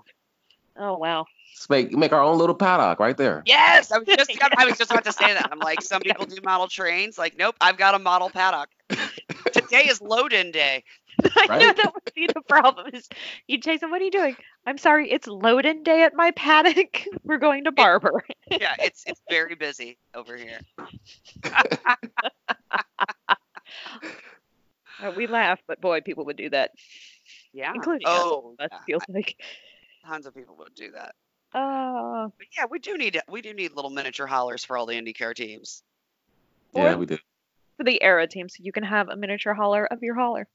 [0.78, 1.26] Oh wow.
[1.54, 3.42] Let's make make our own little paddock right there.
[3.44, 5.48] Yes, I was just I was just about to say that.
[5.52, 7.18] I'm like, some people do model trains.
[7.18, 8.68] Like, nope, I've got a model paddock.
[9.52, 10.84] Today is load-in day.
[11.36, 12.88] I know that would be the problem.
[12.94, 13.08] Is
[13.46, 14.36] you Jason, what are you doing?
[14.66, 17.02] I'm sorry, it's load-in day at my paddock.
[17.24, 18.24] We're going to barber.
[18.50, 20.60] Yeah, it's it's very busy over here.
[25.02, 26.72] Uh, we laugh, but boy, people would do that.
[27.54, 27.72] Yeah.
[27.74, 28.18] including us.
[28.22, 28.78] Oh, Us yeah.
[28.86, 29.36] feels like.
[30.06, 31.14] tons of people would do that.
[31.54, 34.92] Uh, But yeah, we do need we do need little miniature haulers for all the
[34.94, 35.82] IndyCar teams.
[36.74, 37.18] Yeah, Or- we do.
[37.78, 40.46] for the Arrow team, so you can have a miniature hauler of your hauler.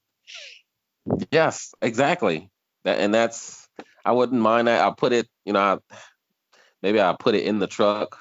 [1.32, 2.50] Yes, exactly.
[2.84, 3.68] That and that's
[4.04, 4.82] I wouldn't mind that.
[4.82, 5.96] I'll put it, you know, I,
[6.82, 8.18] maybe I'll put it in the truck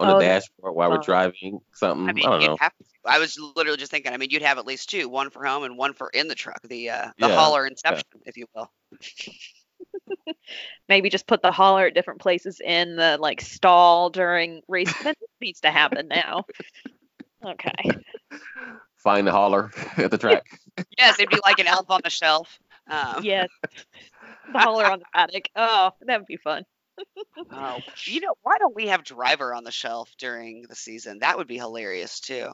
[0.00, 2.08] on Oh, the dashboard while we're driving something.
[2.24, 2.56] I I, don't you'd know.
[2.60, 2.84] have to.
[3.04, 4.12] I was literally just thinking.
[4.12, 6.34] I mean, you'd have at least two, one for home and one for in the
[6.34, 6.60] truck.
[6.62, 8.70] The uh, the Yeah, hauler inception, if you will.
[10.88, 14.92] Maybe just put the hauler at different places in the like stall during race.
[15.02, 16.44] that needs to happen now.
[17.44, 17.74] Okay.
[19.02, 20.44] Find the hauler at the track.
[20.98, 22.58] Yes, it'd be like an elf on the shelf.
[22.88, 23.48] Um, Yes.
[24.52, 25.48] The hauler on the paddock.
[25.54, 26.64] Oh, that would be fun.
[27.52, 31.18] oh, you know, why don't we have driver on the shelf during the season?
[31.20, 32.48] That would be hilarious too.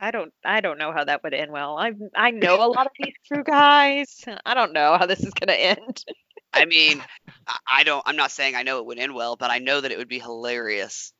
[0.00, 1.78] I don't I don't know how that would end well.
[1.78, 4.24] I I know a lot of these crew guys.
[4.44, 6.04] I don't know how this is gonna end.
[6.52, 7.00] I mean,
[7.46, 8.02] I- I don't.
[8.06, 10.08] I'm not saying I know it would end well, but I know that it would
[10.08, 11.12] be hilarious.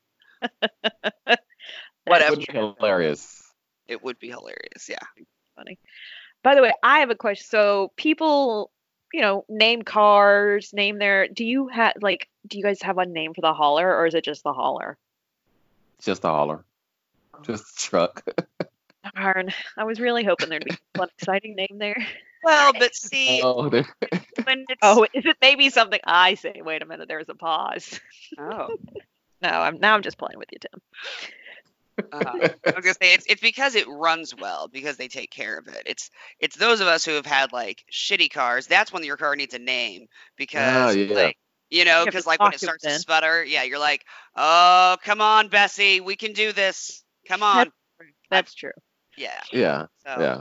[2.04, 2.36] Whatever.
[2.36, 3.41] Would be hilarious.
[3.88, 4.88] It would be hilarious.
[4.88, 4.98] Yeah.
[5.56, 5.78] funny.
[6.42, 7.46] By the way, I have a question.
[7.48, 8.70] So people,
[9.12, 11.28] you know, name cars, name their.
[11.28, 12.28] Do you have like?
[12.46, 14.96] Do you guys have a name for the hauler, or is it just the hauler?
[16.02, 16.64] Just a hauler.
[17.34, 17.42] Oh.
[17.42, 18.24] Just a truck.
[19.16, 21.96] Darn, I was really hoping there'd be one exciting name there.
[22.44, 23.86] Well, but see, oh, there-
[24.44, 26.60] when it's Oh, is it maybe something I say?
[26.64, 28.00] Wait a minute, there's a pause.
[28.38, 28.68] oh,
[29.42, 30.80] No, I'm now I'm just playing with you, Tim.
[31.98, 35.58] Uh, I was gonna say it's it's because it runs well because they take care
[35.58, 35.82] of it.
[35.86, 38.66] It's it's those of us who have had like shitty cars.
[38.66, 41.14] That's when your car needs a name because yeah.
[41.14, 41.36] like
[41.70, 44.04] you know because like when it to it starts to sputter, yeah, you're like,
[44.36, 47.02] oh come on, Bessie, we can do this.
[47.28, 47.70] Come on,
[48.30, 48.72] That's true.
[49.16, 49.40] yeah.
[49.52, 50.40] yeah, So yeah.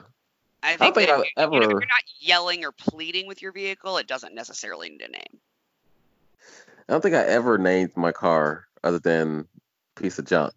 [0.64, 3.28] I I think, think that I've if, you know, if you're not yelling or pleading
[3.28, 5.40] with your vehicle, it doesn't necessarily need a name.
[6.88, 9.48] I don't think I ever named my car other than
[9.96, 10.54] piece of junk.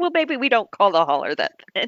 [0.00, 1.60] Well, maybe we don't call the hauler that.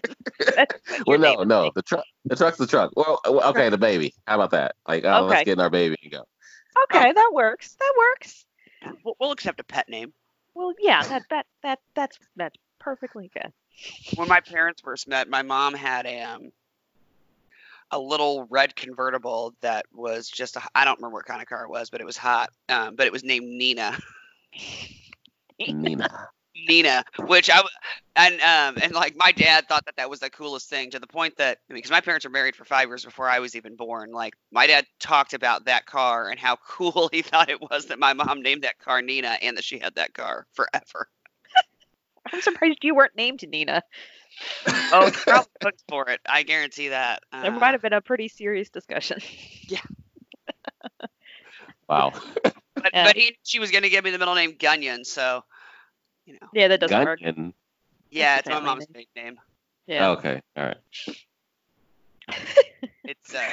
[1.07, 1.47] Well, your no, is.
[1.49, 1.71] no.
[1.75, 2.05] The truck.
[2.27, 2.93] The truck's the truck.
[2.95, 4.13] Well, well, okay, the baby.
[4.27, 4.75] How about that?
[4.87, 5.29] Like, oh, Okay.
[5.31, 6.25] let's get in our baby and go.
[6.85, 7.75] Okay, that works.
[7.81, 8.45] That works.
[9.03, 10.13] We'll, we'll accept a pet name.
[10.55, 13.51] Well, yeah, that that that that's that's perfectly good.
[14.17, 16.53] when my parents first met, my mom had a um
[17.91, 21.65] a little red convertible that was just a, I don't remember what kind of car
[21.65, 22.51] it was, but it was hot.
[22.69, 23.97] Um, but it was named Nina.
[25.59, 26.29] Nina.
[26.69, 27.63] Nina, which I
[28.17, 31.07] and um and like my dad thought that that was the coolest thing to the
[31.07, 33.57] point that I mean because my parents were married for five years before I was
[33.57, 34.13] even born.
[34.13, 37.99] Like my dad talked about that car and how cool he thought it was that
[37.99, 41.09] my mom named that car Nina and that she had that car forever.
[42.33, 43.83] I'm surprised you weren't named Nina.
[44.93, 46.21] Oh, probably looked for it.
[46.29, 47.23] I guarantee that.
[47.43, 49.19] There Uh, might have been a pretty serious discussion.
[49.69, 49.81] Yeah.
[51.89, 52.13] wow.
[52.77, 53.05] but Yeah.
[53.05, 55.45] but he she was gonna give me the middle name Gunyon, so
[56.27, 56.49] you know.
[56.53, 57.21] Yeah, that doesn't work.
[58.11, 59.07] Yeah, a it's my family mom's name.
[59.17, 59.41] maiden name.
[59.87, 60.09] Yeah.
[60.11, 60.41] Okay.
[60.57, 60.77] All right.
[63.05, 63.49] It's uh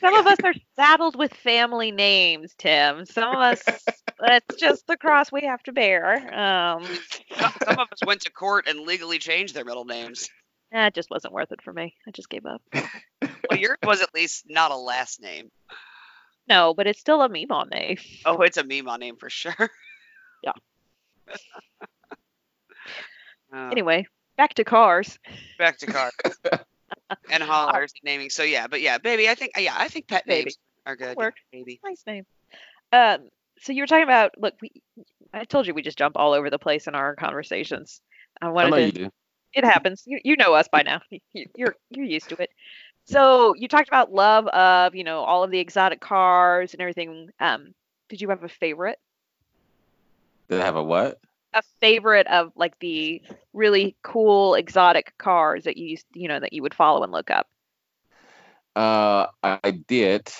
[0.00, 3.04] Some of us are saddled with family names, Tim.
[3.04, 3.62] Some of us,
[4.20, 6.14] that's just the cross we have to bear.
[6.34, 6.84] Um,
[7.36, 10.28] some, some of us went to court and legally changed their middle names.
[10.72, 11.94] that just wasn't worth it for me.
[12.06, 12.62] I just gave up.
[13.48, 15.50] Well, yours was at least not a last name.
[16.48, 17.96] No, but it's still a meme name.
[18.24, 19.70] Oh, it's a Mima name for sure.
[23.56, 23.68] Yeah.
[23.68, 25.18] Uh, Anyway, back to cars.
[25.58, 26.12] back to cars
[27.30, 28.30] and haulers and naming.
[28.30, 30.44] So yeah, but yeah, baby, I think yeah, I think pet Baby.
[30.44, 31.16] names are good.
[31.16, 31.36] Work.
[31.52, 31.80] Baby.
[31.84, 32.26] Nice name.
[32.92, 33.28] Um,
[33.60, 34.70] so you were talking about look, we,
[35.32, 38.00] I told you we just jump all over the place in our conversations.
[38.40, 39.10] I I know to you do.
[39.54, 40.02] it happens.
[40.06, 41.00] You, you know us by now.
[41.32, 42.50] You, you're you're used to it.
[43.06, 47.30] So you talked about love of you know all of the exotic cars and everything.
[47.40, 47.74] Um,
[48.08, 48.98] did you have a favorite?
[50.48, 51.18] Did I have a what?
[51.56, 53.22] A favorite of like the
[53.54, 57.30] really cool exotic cars that you used, you know that you would follow and look
[57.30, 57.46] up.
[58.76, 60.30] Uh, I did.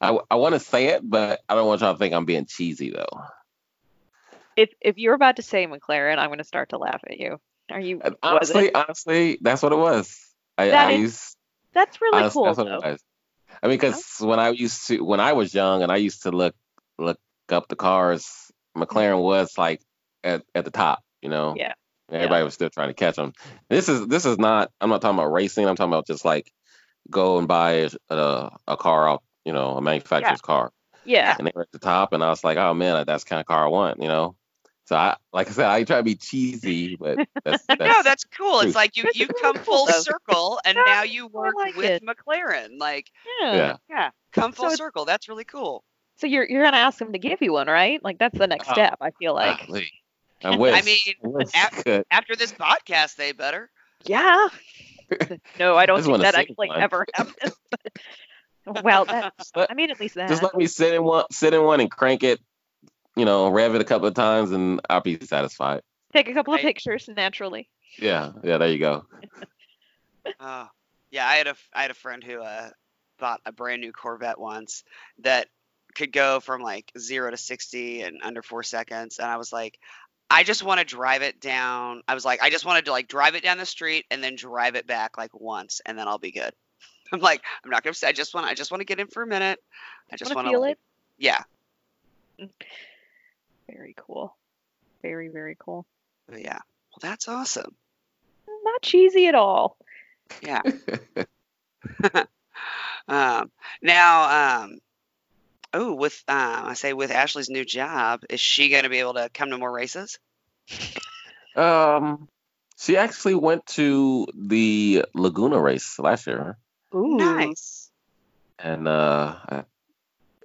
[0.00, 2.46] I, I want to say it, but I don't want y'all to think I'm being
[2.46, 3.20] cheesy though.
[4.56, 7.38] If if you're about to say McLaren, I'm going to start to laugh at you.
[7.70, 8.00] Are you?
[8.02, 8.56] And was it?
[8.56, 10.18] honestly, honestly, that's what it was.
[10.58, 11.36] I, That I is used
[11.74, 12.44] That's really honest- cool.
[12.46, 12.78] that's what though.
[12.78, 13.00] it was.
[13.62, 16.32] I mean, because when I used to, when I was young, and I used to
[16.32, 16.56] look
[16.98, 19.80] look up the cars, McLaren was like
[20.24, 21.54] at, at the top, you know.
[21.56, 21.72] Yeah.
[22.08, 23.32] And Everybody was still trying to catch them.
[23.70, 24.70] This is this is not.
[24.80, 25.66] I'm not talking about racing.
[25.66, 26.52] I'm talking about just like
[27.10, 30.72] go and buy a, a, a car out, you know, a manufacturer's car.
[31.04, 31.34] Yeah.
[31.36, 33.40] and they were at the top, and I was like, oh man, that's the kind
[33.40, 34.36] of car I want, you know.
[34.86, 38.24] So I, like I said, I try to be cheesy, but that's, that's no, that's
[38.24, 38.60] cool.
[38.60, 38.66] true.
[38.68, 42.02] It's like you you come full circle, and Yeah, now you work like with it.
[42.04, 42.78] McLaren.
[42.78, 43.10] Like,
[43.40, 43.54] Yeah.
[43.54, 43.76] yeah.
[43.88, 45.04] yeah, come full So- circle.
[45.06, 45.82] That's really cool.
[46.18, 48.02] So you're you're gonna ask them to give you one, right?
[48.04, 48.98] Like that's the next Oh, step.
[49.00, 49.66] I feel like.
[49.66, 49.90] Golly.
[50.44, 50.84] I wish.
[50.84, 53.70] mean, I wish at- After this podcast, they better.
[54.04, 54.48] Yeah.
[55.58, 56.80] no, I don't just think that actually one.
[56.80, 57.54] ever happens.
[58.66, 60.28] well, that Just let, I mean, at least that.
[60.28, 62.40] just let me sit in one, sit in one, and crank it.
[63.16, 65.82] You know, rev it a couple of times, and I'll be satisfied.
[66.14, 66.64] Take a couple of Right.
[66.66, 67.68] pictures naturally.
[67.98, 68.56] Yeah, yeah.
[68.58, 69.04] There you go.
[70.40, 70.68] Oh,
[71.10, 71.26] yeah.
[71.26, 72.70] I had a I had a friend who uh,
[73.18, 74.82] bought a brand new Corvette once
[75.18, 75.48] that
[75.94, 79.78] could go from like zero to sixty in under four seconds, and I was like,
[80.32, 82.02] I just want to drive it down.
[82.08, 84.34] I was like, I just wanted to like drive it down the street and then
[84.34, 86.52] drive it back like once, and then I'll be good.
[87.12, 88.08] I'm like, I'm not gonna say.
[88.08, 88.46] I just want.
[88.46, 89.62] I just want to get in for a minute.
[90.10, 90.78] I just Wanna want to feel it?
[91.18, 91.42] Yeah.
[93.68, 94.34] Very cool.
[95.02, 95.86] Very very cool.
[96.28, 96.58] But yeah.
[96.90, 97.74] Well, that's awesome.
[98.64, 99.76] Not cheesy at all.
[100.42, 100.62] Yeah.
[103.08, 103.50] um,
[103.82, 104.78] now, um,
[105.74, 109.14] oh, with um, I say with Ashley's new job, is she going to be able
[109.14, 110.18] to come to more races?
[111.54, 112.28] Um,
[112.78, 116.56] she actually went to the Laguna race last year,
[116.94, 117.16] Ooh.
[117.16, 117.90] Nice.
[118.58, 119.64] and uh, I-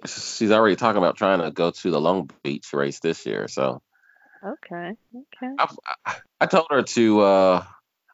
[0.06, 3.48] she's already talking about trying to go to the Long Beach race this year.
[3.48, 3.80] So
[4.44, 4.92] Okay.
[5.14, 5.54] Okay.
[5.58, 5.74] I,
[6.06, 7.64] I, I told her to uh,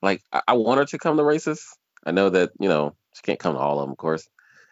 [0.03, 1.67] like I, I want her to come to races.
[2.05, 4.27] I know that you know she can't come to all of them, of course.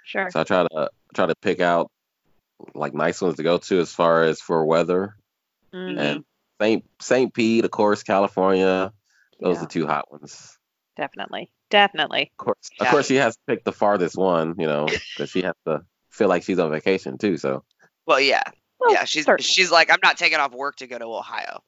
[0.05, 0.30] Sure.
[0.30, 1.90] So I try to try to pick out
[2.74, 5.16] like nice ones to go to as far as for weather.
[5.74, 5.98] Mhm.
[5.98, 6.24] And
[6.60, 6.84] St.
[7.00, 7.34] St.
[7.34, 8.92] Pete, of course, California.
[9.40, 10.58] Those Yeah, are two hot ones.
[10.96, 11.50] definitely.
[11.70, 12.30] Definitely.
[12.32, 14.86] Of course, of course, she has to pick the farthest one, you know,
[15.16, 17.36] because she has to feel like she's on vacation too.
[17.38, 17.64] So
[18.06, 18.42] Well, yeah,
[18.78, 19.04] Well, yeah.
[19.04, 19.44] She's certainly.
[19.48, 21.62] she's like, I'm not taking off work to go to Ohio.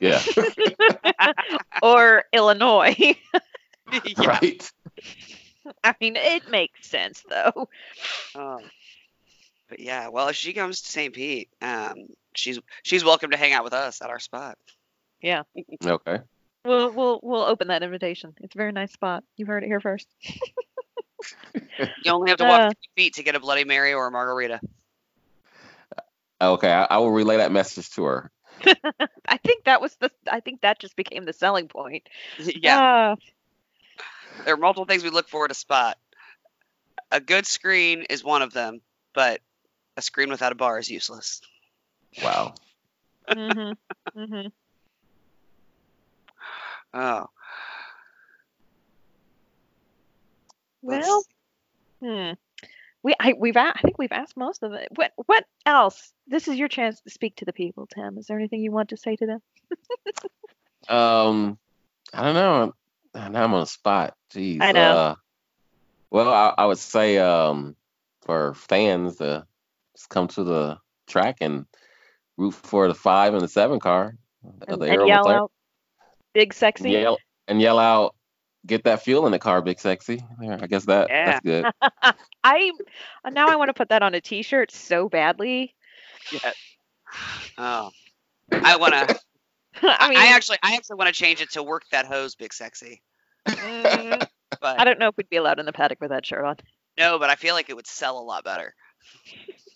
[0.00, 0.22] yeah,
[1.82, 2.94] or Illinois.
[2.98, 4.26] yeah.
[4.26, 4.72] right.
[5.84, 7.68] I mean, it makes sense though.
[8.34, 8.60] Um,
[9.70, 11.14] but yeah, well, if she comes to St.
[11.14, 11.94] Pete, um,
[12.34, 14.58] she's she's welcome to hang out with us at our spot.
[15.22, 15.44] Yeah.
[15.84, 16.18] Okay.
[16.64, 18.34] We'll we'll we'll open that invitation.
[18.40, 19.24] It's a very nice spot.
[19.36, 20.06] You've heard it here first.
[22.02, 22.70] You only have to walk Uh.
[22.96, 24.58] feet to get a Bloody Mary or a margarita.
[26.40, 26.70] Okay.
[26.72, 28.30] I, I will relay that message to her.
[29.28, 30.10] I think that was the.
[30.30, 32.08] I think that just became the selling point.
[32.38, 33.12] yeah.
[33.12, 33.16] Uh,
[34.44, 35.98] there are multiple things we look for at a spot.
[37.10, 38.80] A good screen is one of them,
[39.14, 39.40] but
[39.96, 41.40] a screen without a bar is useless.
[42.22, 42.54] Wow.
[43.28, 43.76] mhm.
[44.16, 44.52] Mhm.
[46.92, 47.26] Oh.
[50.82, 51.24] let's Well,
[52.02, 52.32] hmm.
[53.02, 54.88] We I we've a- I think we've asked most of it.
[54.96, 56.12] What what else?
[56.26, 58.18] This is your chance to speak to the people, Tim.
[58.18, 59.42] Is there anything you want to say to them?
[60.88, 61.58] Um,
[62.12, 62.74] I don't know.
[63.14, 64.16] Now I'm on the spot.
[64.32, 64.58] Jeez.
[64.62, 64.80] I know.
[64.80, 65.14] Uh,
[66.10, 67.76] well, I, I would say um,
[68.22, 69.49] for fans to just
[70.06, 71.66] come to the track and
[72.36, 74.14] root for the five and the seven car.
[74.66, 75.34] And, the and yell McLaren.
[75.34, 75.52] out,
[76.32, 78.14] "Big and sexy." yell and yell out,
[78.66, 81.66] "Get that fuel in the car, big sexy." There, I guess that that's good.
[82.44, 82.72] I
[83.30, 85.74] now I want to put that on a T-shirt so badly.
[86.32, 86.52] Yeah.
[87.58, 87.90] Oh.
[88.52, 89.18] I want to.
[89.82, 92.34] I I, mean, I actually, I actually want to change it to work that hose,
[92.34, 93.02] big sexy.
[93.46, 94.26] mm,
[94.60, 96.56] But I don't know if we'd be allowed in the paddock with that shirt on.
[96.98, 98.74] no, but I feel like it would sell a lot better.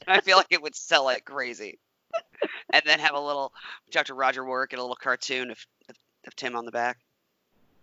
[0.09, 1.79] I feel like it would sell like crazy.
[2.73, 3.53] And then have a little
[3.91, 4.15] Dr.
[4.15, 5.97] Roger work and a little cartoon of, of,
[6.27, 6.99] of Tim on the back.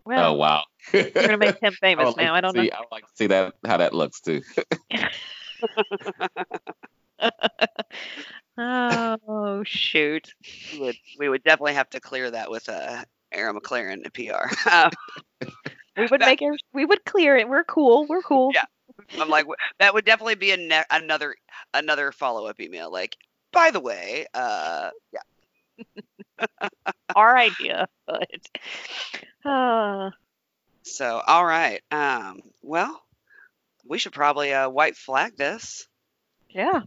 [0.05, 0.63] Well, oh wow.
[0.93, 2.31] we're gonna make Tim famous would like now.
[2.31, 2.61] to I don't know.
[2.61, 4.41] I would like to see that how that looks too.
[8.57, 10.33] Oh shoot.
[10.73, 14.69] We would, we would definitely have to clear that with uh, Arrow McLaren and PR.
[14.69, 14.91] Um,
[15.97, 16.61] We would That- make it.
[16.73, 17.49] We would clear it.
[17.49, 18.05] We're cool.
[18.07, 18.51] We're cool.
[18.53, 18.63] Yeah.
[19.19, 19.45] I'm like,
[19.79, 21.35] that would definitely be a ne- another
[21.73, 22.91] another follow up email.
[22.91, 23.17] Like,
[23.51, 25.21] by the way, uh, yeah.
[27.15, 28.29] Our idea, but
[29.45, 30.11] uh,
[30.83, 31.81] So, all right.
[31.91, 33.01] Um, well,
[33.85, 35.87] we should probably uh, white flag this.
[36.49, 36.81] yeah.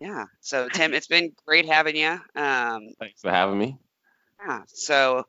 [0.00, 0.24] Yeah.
[0.40, 2.20] So, Tim, it's been great having you.
[2.34, 3.78] Um, Thanks for having me.
[4.46, 4.62] yeah.
[4.68, 5.24] So,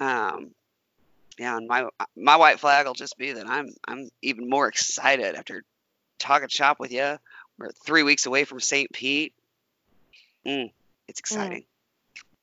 [0.00, 0.52] um,
[1.38, 1.86] yeah, and my
[2.16, 5.62] my white flag will just be that I'm I'm even more excited after
[6.18, 7.16] talking shop with you.
[7.58, 8.92] We're three weeks away from St.
[8.92, 9.32] Pete.
[10.46, 10.72] Mm,
[11.06, 11.64] it's exciting.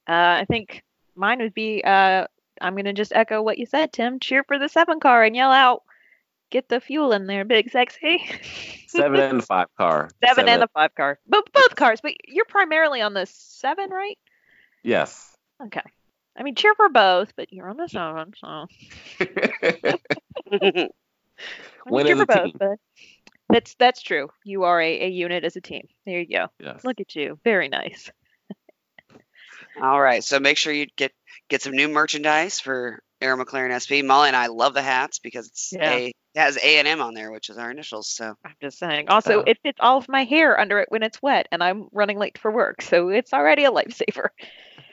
[0.08, 0.84] Uh, I think
[1.16, 1.84] mine would be.
[1.84, 2.28] Uh,
[2.62, 4.20] I'm gonna just echo what you said, Tim.
[4.20, 5.84] Cheer for the seven car and yell out,
[6.50, 8.26] "Get the fuel in there, big sexy."
[8.88, 10.10] Seven and the five car.
[10.24, 12.00] seven and the five car, but both cars.
[12.00, 14.18] But you're primarily on the seven, right?
[14.84, 15.36] Yes.
[15.62, 15.82] Okay.
[16.38, 18.68] I mean, cheer for both, but you're on the seven, so.
[21.88, 22.56] Win cheer for both, team.
[22.58, 22.78] but
[23.50, 24.30] that's that's true.
[24.44, 25.88] You are a, a unit as a team.
[26.06, 26.48] There you go.
[26.60, 26.84] yes.
[26.84, 27.40] Look at you.
[27.44, 28.12] Very nice.
[29.82, 31.12] All right, so make sure you get
[31.50, 34.04] get some new merchandise for Arrow McLaren SP.
[34.06, 35.92] Molly and I love the hats because it's Yeah.
[35.92, 38.10] a it has A and M on there, which is our initials.
[38.10, 39.10] So I'm just saying.
[39.10, 39.52] Also, Yeah.
[39.52, 42.38] it fits all of my hair under it when it's wet, and I'm running late
[42.38, 44.28] for work, so it's already a lifesaver.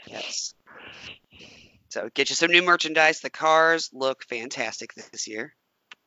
[0.06, 0.54] yes.
[1.92, 3.20] So get you some new merchandise.
[3.20, 5.54] The cars look fantastic this year.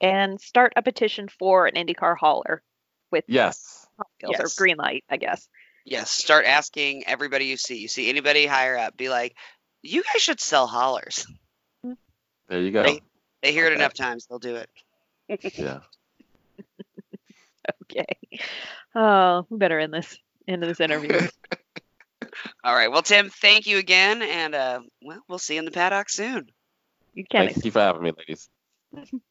[0.02, 2.64] And start a petition for an IndyCar hauler
[3.12, 3.86] with Yes.
[4.20, 4.40] Yes.
[4.40, 5.48] or green light, I guess.
[5.86, 7.78] Yes, start asking everybody you see.
[7.78, 9.36] You see anybody higher up, be like,
[9.84, 11.28] "You guys should sell haulers."
[11.84, 12.82] There you go.
[12.82, 13.02] They-
[13.44, 14.70] They hear it enough times, they'll do it.
[15.56, 15.82] Yeah.
[17.84, 18.06] Okay.
[18.96, 20.18] Oh, we better end this
[20.48, 21.28] end of this interview.
[22.64, 22.92] All right.
[22.92, 26.48] Well, Tim, thank you again, and uh, well, we'll see you in the paddock soon.
[27.14, 28.50] you can Thank you for having me, ladies.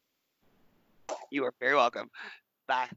[1.31, 2.09] You are very welcome.
[2.67, 2.89] Bye.